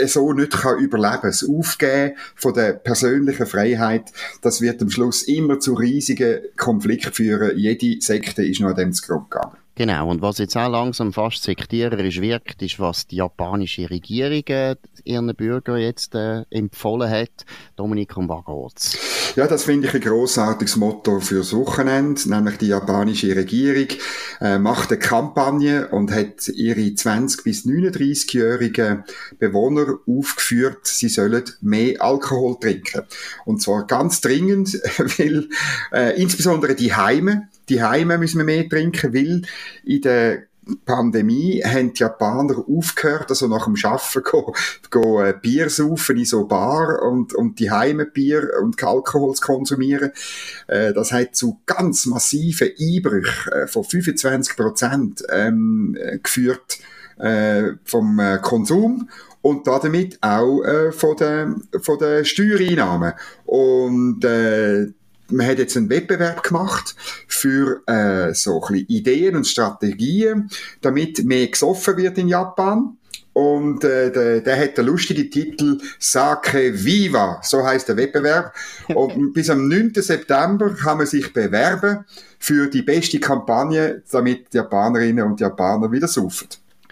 so 0.05 0.33
nicht 0.33 0.51
kann 0.51 0.79
überleben 0.79 1.21
kann. 1.21 1.21
Das 1.21 1.47
Aufgeben 1.47 2.13
von 2.35 2.53
der 2.53 2.73
persönlichen 2.73 3.45
Freiheit, 3.45 4.11
das 4.41 4.61
wird 4.61 4.81
am 4.81 4.89
Schluss 4.89 5.23
immer 5.23 5.59
zu 5.59 5.73
riesigen 5.73 6.39
Konflikten 6.55 7.13
führen. 7.13 7.57
Jede 7.57 8.01
Sekte 8.01 8.43
ist 8.43 8.56
ist 8.57 8.61
noch 8.61 8.69
an 8.69 8.75
dem 8.75 8.93
zugrunde 8.93 9.25
gegangen. 9.29 9.57
Genau, 9.77 10.09
und 10.09 10.23
was 10.23 10.39
jetzt 10.39 10.57
auch 10.57 10.71
langsam 10.71 11.13
fast 11.13 11.43
sektiererisch 11.43 12.19
wirkt, 12.19 12.63
ist, 12.63 12.79
was 12.79 13.05
die 13.05 13.17
japanische 13.17 13.87
Regierung 13.87 14.41
äh, 14.47 14.75
ihren 15.03 15.35
Bürgern 15.35 15.77
jetzt 15.77 16.15
äh, 16.15 16.45
empfohlen 16.49 17.07
hat. 17.07 17.45
Dominik, 17.75 18.17
um 18.17 18.27
was 18.27 18.43
geht's? 18.43 19.33
Ja, 19.35 19.45
das 19.45 19.65
finde 19.65 19.87
ich 19.87 19.93
ein 19.93 20.01
grossartiges 20.01 20.77
Motto 20.77 21.19
fürs 21.19 21.53
Wochenende, 21.53 22.27
nämlich 22.27 22.57
die 22.57 22.69
japanische 22.69 23.35
Regierung 23.35 23.89
äh, 24.41 24.57
macht 24.57 24.89
eine 24.89 24.97
Kampagne 24.97 25.89
und 25.89 26.09
hat 26.09 26.47
ihre 26.47 26.79
20- 26.79 27.43
bis 27.43 27.63
39-jährigen 27.67 29.03
Bewohner 29.37 29.99
aufgeführt, 30.07 30.87
sie 30.87 31.09
sollen 31.09 31.43
mehr 31.61 32.01
Alkohol 32.01 32.57
trinken. 32.59 33.03
Und 33.45 33.61
zwar 33.61 33.85
ganz 33.85 34.21
dringend, 34.21 34.73
weil 35.19 35.49
äh, 35.91 36.19
insbesondere 36.19 36.73
die 36.73 36.95
Heime, 36.95 37.47
die 37.69 37.83
Heime 37.83 38.17
müssen 38.17 38.39
wir 38.39 38.45
mehr 38.45 38.67
trinken, 38.67 39.13
weil 39.13 39.41
in 39.83 40.01
der 40.01 40.43
Pandemie 40.85 41.61
haben 41.63 41.93
die 41.93 41.99
Japaner 41.99 42.65
aufgehört, 42.67 43.29
also 43.29 43.47
nach 43.47 43.65
dem 43.65 43.75
Arbeiten 43.83 44.23
go, 44.23 44.53
go 44.89 45.21
äh, 45.21 45.33
Bier 45.39 45.69
saufen 45.69 46.17
in 46.17 46.25
so 46.25 46.45
Bar 46.45 47.01
und, 47.03 47.33
und 47.33 47.59
die 47.59 47.71
Heime 47.71 48.05
Bier 48.05 48.49
und 48.61 48.81
Alkohol 48.83 49.33
zu 49.35 49.41
konsumieren. 49.41 50.11
Äh, 50.67 50.93
das 50.93 51.11
hat 51.11 51.35
zu 51.35 51.61
ganz 51.65 52.05
massiven 52.05 52.71
Einbrüchen 52.79 53.53
äh, 53.53 53.67
von 53.67 53.83
25 53.83 54.55
Prozent 54.55 55.23
ähm, 55.29 55.97
geführt 56.21 56.79
äh, 57.19 57.73
vom 57.83 58.19
äh, 58.19 58.39
Konsum 58.41 59.09
und 59.41 59.67
damit 59.67 60.17
auch 60.21 60.61
äh, 60.63 60.91
von 60.91 61.15
den 61.15 61.67
von 61.81 61.97
der 61.99 62.25
Steuereinnahmen. 62.25 63.13
Und 63.45 64.23
äh, 64.25 64.87
man 65.31 65.47
hat 65.47 65.59
jetzt 65.59 65.77
einen 65.77 65.89
Wettbewerb 65.89 66.43
gemacht 66.43 66.95
für 67.27 67.81
äh, 67.87 68.33
so 68.33 68.61
ein 68.61 68.73
bisschen 68.73 68.87
Ideen 68.87 69.35
und 69.35 69.47
Strategien, 69.47 70.49
damit 70.81 71.23
mehr 71.25 71.47
gesoffen 71.47 71.97
wird 71.97 72.17
in 72.17 72.27
Japan. 72.27 72.97
Und 73.33 73.83
äh, 73.83 74.11
der, 74.11 74.41
der 74.41 74.59
hat 74.59 74.79
den 74.79 74.87
lustigen 74.87 75.29
Titel 75.29 75.77
Sake 75.99 76.83
Viva, 76.83 77.39
so 77.43 77.63
heißt 77.63 77.87
der 77.87 77.97
Wettbewerb. 77.97 78.51
Und 78.87 79.33
bis 79.33 79.51
am 79.51 79.67
9. 79.67 79.93
September 79.95 80.73
kann 80.73 80.97
man 80.97 81.05
sich 81.05 81.31
bewerben 81.33 82.03
für 82.39 82.67
die 82.67 82.81
beste 82.81 83.19
Kampagne, 83.19 84.01
damit 84.11 84.51
die 84.53 84.57
Japanerinnen 84.57 85.23
und 85.23 85.39
Japaner 85.39 85.91
wieder 85.91 86.07
saufen. 86.07 86.47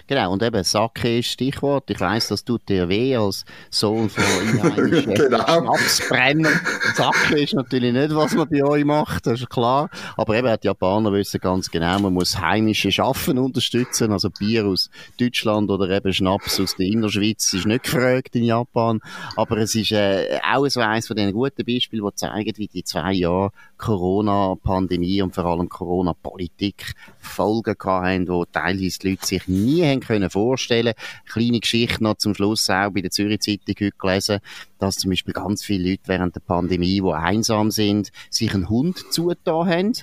Genau, 0.08 0.32
und 0.32 0.44
eben 0.44 0.64
Sake 0.64 1.20
ist 1.20 1.30
Stichwort. 1.30 1.90
Ich 1.90 2.00
weiss, 2.00 2.28
das 2.28 2.44
tut 2.44 2.70
dir 2.70 2.88
weh 2.90 3.16
als 3.16 3.44
Sohn 3.72 4.08
von 4.10 4.24
einheimischen 4.64 5.16
genau. 5.16 5.44
Schnapsbrenner. 5.44 6.50
Sake 6.94 7.40
ist 7.40 7.56
natürlich 7.56 7.92
nicht, 7.92 8.14
was 8.14 8.34
man 8.36 8.48
bei 8.48 8.64
euch 8.64 8.86
macht, 8.86 9.26
das 9.26 9.42
ist 9.42 9.50
klar. 9.50 9.90
Aber 10.16 10.36
eben, 10.36 10.56
die 10.62 10.68
Japaner 10.68 11.12
wissen 11.12 11.40
ganz 11.42 11.72
genau, 11.72 11.98
man 12.00 12.14
muss 12.14 12.40
heimische 12.40 12.92
Schaffen 12.92 13.40
unterstützen. 13.40 14.12
Also 14.12 14.30
Bier 14.30 14.66
aus 14.66 14.92
Deutschland 15.20 15.72
oder 15.72 15.90
eben 15.90 16.14
Schnaps 16.14 16.60
aus 16.60 16.76
der 16.76 16.86
Innerschweiz 16.86 17.54
ist 17.54 17.66
nicht 17.66 17.86
gefragt 17.86 18.36
in 18.36 18.44
Japan. 18.44 19.00
Aber 19.36 19.58
es 19.58 19.74
ist 19.74 19.92
äh, 19.92 20.40
auch 20.48 20.68
so 20.68 20.82
eines 20.82 21.08
von 21.08 21.16
den 21.16 21.32
guten 21.32 21.66
Beispielen, 21.66 22.06
die 22.06 22.16
zeigen, 22.16 22.58
wie 22.58 22.68
die 22.68 22.84
zwei 22.84 23.14
Jahre 23.14 23.52
Corona-Pandemie 23.78 25.22
und 25.22 25.36
vor 25.36 25.46
allem 25.46 25.70
Corona-Politik 25.70 26.94
Folgen 27.18 27.76
gehabt 27.78 28.06
haben, 28.06 28.28
wo 28.28 28.46
teilweise 28.46 29.00
die 29.00 29.10
Leute 29.10 29.26
sich 29.26 29.48
nie 29.48 29.84
haben 29.84 30.00
können 30.00 30.30
vorstellen. 30.30 30.94
Kleine 31.28 31.60
Geschichte 31.60 32.04
noch 32.04 32.16
zum 32.16 32.36
Schluss 32.36 32.70
auch 32.70 32.92
bei 32.92 33.02
der 33.02 33.12
Zürich 33.12 33.42
Zeitung 33.42 33.76
heute 33.80 33.98
gelesen, 33.98 34.40
dass 34.80 34.98
zum 34.98 35.12
Beispiel 35.12 35.34
ganz 35.34 35.64
viele 35.64 35.92
Leute 35.92 36.04
während 36.06 36.36
der 36.36 36.42
Pandemie, 36.42 37.02
die 37.02 37.14
einsam 37.14 37.72
sind, 37.72 38.12
sich 38.30 38.54
einen 38.54 38.70
Hund 38.70 39.12
zugetan 39.12 39.68
haben. 39.68 39.94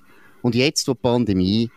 Und 0.42 0.54
jetzt, 0.54 0.88
wo 0.88 0.94
die 0.94 1.00
Pandemie 1.00 1.70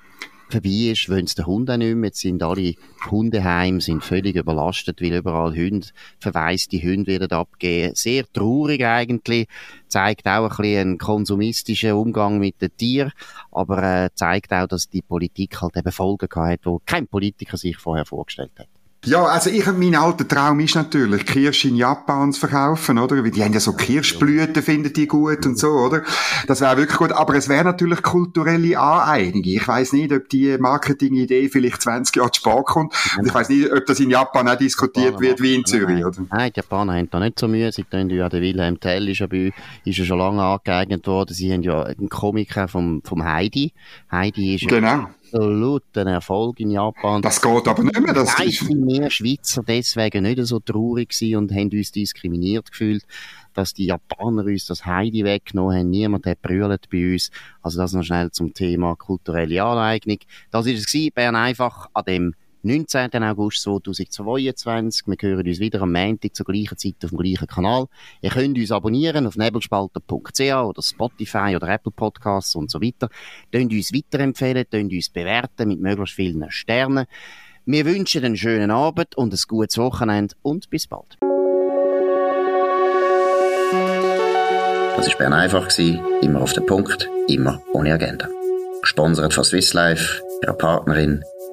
vorbei 0.49 0.91
ist, 0.91 1.09
wollen 1.09 1.27
sie 1.27 1.35
den 1.35 1.45
Hund 1.45 1.69
auch 1.69 1.77
nicht 1.77 1.95
mehr. 1.95 2.09
Jetzt 2.09 2.19
sind 2.19 2.43
alle 2.43 2.75
Hundeheime 3.09 3.81
sind 3.81 4.03
völlig 4.03 4.35
überlastet, 4.35 5.01
weil 5.01 5.13
überall 5.13 5.55
Hunde, 5.55 5.87
verwaiste 6.19 6.77
Hunde 6.81 7.19
werden 7.19 7.31
abgeben. 7.31 7.95
Sehr 7.95 8.25
traurig 8.31 8.83
eigentlich. 8.85 9.47
Zeigt 9.87 10.27
auch 10.27 10.43
ein 10.43 10.57
bisschen 10.57 10.79
einen 10.79 10.97
konsumistischen 10.97 11.93
Umgang 11.93 12.39
mit 12.39 12.61
den 12.61 12.75
Tieren. 12.75 13.11
Aber 13.51 13.83
äh, 13.83 14.09
zeigt 14.13 14.53
auch, 14.53 14.67
dass 14.67 14.89
die 14.89 15.01
Politik 15.01 15.61
halt 15.61 15.77
eben 15.77 15.91
Folgen 15.91 16.27
hat, 16.35 16.65
die 16.65 16.77
kein 16.85 17.07
Politiker 17.07 17.57
sich 17.57 17.77
vorher 17.77 18.05
vorgestellt 18.05 18.51
hat. 18.57 18.67
Ja, 19.05 19.23
also 19.23 19.51
ich, 19.51 19.65
mein 19.67 19.95
alter 19.95 20.27
Traum 20.27 20.59
ist 20.59 20.73
natürlich, 20.73 21.27
Kirsch 21.27 21.65
in 21.65 21.75
Japan 21.75 22.33
zu 22.33 22.39
verkaufen, 22.39 22.97
oder? 22.97 23.23
Weil 23.23 23.29
die 23.29 23.43
haben 23.43 23.53
ja 23.53 23.59
so 23.59 23.73
Kirschblüten, 23.73 24.63
finden 24.63 24.91
die 24.91 25.05
gut 25.07 25.45
und 25.45 25.59
so, 25.59 25.67
oder? 25.67 26.01
Das 26.47 26.61
wäre 26.61 26.77
wirklich 26.77 26.97
gut. 26.97 27.11
Aber 27.11 27.35
es 27.35 27.47
wäre 27.47 27.63
natürlich 27.63 28.01
kulturelle 28.01 28.79
Aneignung. 28.79 29.43
Ich 29.45 29.67
weiß 29.67 29.93
nicht, 29.93 30.11
ob 30.11 30.27
die 30.29 30.57
Marketingidee 30.57 31.49
vielleicht 31.49 31.83
20 31.83 32.15
Jahre 32.15 32.31
zu 32.31 32.41
spät 32.41 32.65
kommt. 32.65 32.93
Und 33.19 33.27
ich 33.27 33.33
weiß 33.33 33.49
nicht, 33.49 33.71
ob 33.71 33.85
das 33.85 33.99
in 33.99 34.09
Japan 34.09 34.49
auch 34.49 34.55
diskutiert 34.55 35.19
wird 35.19 35.39
wie 35.39 35.53
in 35.53 35.65
Zürich, 35.65 36.03
oder? 36.03 36.25
Nein, 36.31 36.51
die 36.55 36.59
Japaner 36.59 36.95
haben 36.95 37.09
da 37.11 37.19
nicht 37.19 37.37
so 37.37 37.47
Mühe. 37.47 37.71
Sie 37.71 37.83
tun 37.83 38.09
ja, 38.09 38.27
der 38.27 38.41
Wilhelm 38.41 38.79
Tell 38.79 39.07
ist 39.07 39.19
ja 39.19 39.27
bei 39.27 39.53
ist 39.83 39.97
ja 39.99 40.05
schon 40.05 40.17
lange 40.17 40.41
angeeignet 40.41 41.05
worden. 41.05 41.33
Sie 41.35 41.53
haben 41.53 41.61
ja 41.61 41.83
einen 41.83 42.09
Komiker 42.09 42.67
vom, 42.67 43.03
vom 43.03 43.23
Heidi. 43.23 43.71
Heidi 44.11 44.55
ist 44.55 44.67
genau 44.67 45.09
absoluten 45.25 46.07
Erfolg 46.07 46.59
in 46.59 46.71
Japan. 46.71 47.21
Das 47.21 47.41
geht 47.41 47.67
aber 47.67 47.83
nicht 47.83 47.99
mehr. 47.99 48.13
Das 48.13 48.37
Nein, 48.37 48.49
sind 48.51 48.85
mehr 48.85 49.09
Schweizer 49.09 49.63
deswegen 49.63 50.23
nicht 50.23 50.39
so 50.45 50.59
traurig 50.59 51.11
und 51.35 51.51
haben 51.51 51.69
uns 51.71 51.91
diskriminiert 51.91 52.71
gefühlt, 52.71 53.05
dass 53.53 53.73
die 53.73 53.85
Japaner 53.85 54.45
uns 54.45 54.65
das 54.65 54.85
Heidi 54.85 55.23
weggenommen 55.23 55.77
haben. 55.77 55.89
Niemand 55.89 56.25
hat 56.25 56.41
brüllt 56.41 56.89
bei 56.89 57.13
uns. 57.13 57.31
Also 57.61 57.79
das 57.79 57.93
noch 57.93 58.03
schnell 58.03 58.31
zum 58.31 58.53
Thema 58.53 58.95
kulturelle 58.95 59.63
Aneignung. 59.63 60.19
Das 60.51 60.65
ist 60.65 60.79
es 60.79 60.91
gewesen. 60.91 61.11
Bern 61.13 61.35
einfach 61.35 61.89
an 61.93 62.05
dem 62.05 62.35
19. 62.65 63.21
August 63.21 63.61
2022. 63.61 65.05
Wir 65.05 65.17
hören 65.21 65.47
uns 65.47 65.59
wieder 65.59 65.83
am 65.83 65.91
Montag 65.91 66.35
zur 66.35 66.47
gleichen 66.47 66.75
Zeit 66.79 66.95
auf 67.03 67.11
dem 67.11 67.19
gleichen 67.19 67.45
Kanal. 67.45 67.85
Ihr 68.23 68.31
könnt 68.31 68.57
uns 68.57 68.71
abonnieren 68.71 69.27
auf 69.27 69.35
nebelspalter.ch 69.35 70.39
oder 70.39 70.81
Spotify 70.81 71.55
oder 71.55 71.69
Apple 71.69 71.91
Podcasts 71.95 72.55
und 72.55 72.71
so 72.71 72.81
weiter. 72.81 73.09
Könnt 73.51 73.71
uns 73.71 73.93
weiterempfehlen, 73.93 74.65
könnt 74.71 74.91
uns 74.91 75.09
bewerten 75.11 75.67
mit 75.67 75.79
möglichst 75.79 76.15
vielen 76.15 76.43
Sternen. 76.49 77.05
Wir 77.67 77.85
wünschen 77.85 78.25
einen 78.25 78.35
schönen 78.35 78.71
Abend 78.71 79.15
und 79.15 79.31
ein 79.31 79.39
gutes 79.47 79.77
Wochenende 79.77 80.33
und 80.41 80.67
bis 80.71 80.87
bald. 80.87 81.19
Das 84.97 85.07
war 85.07 85.17
Bern 85.19 85.33
einfach, 85.33 85.69
immer 85.77 86.41
auf 86.41 86.53
den 86.53 86.65
Punkt, 86.65 87.07
immer 87.27 87.61
ohne 87.73 87.93
Agenda. 87.93 88.27
Gesponsert 88.81 89.35
von 89.35 89.43
Swiss 89.43 89.75
Life, 89.75 90.23
ihrer 90.41 90.53
Partnerin 90.53 91.23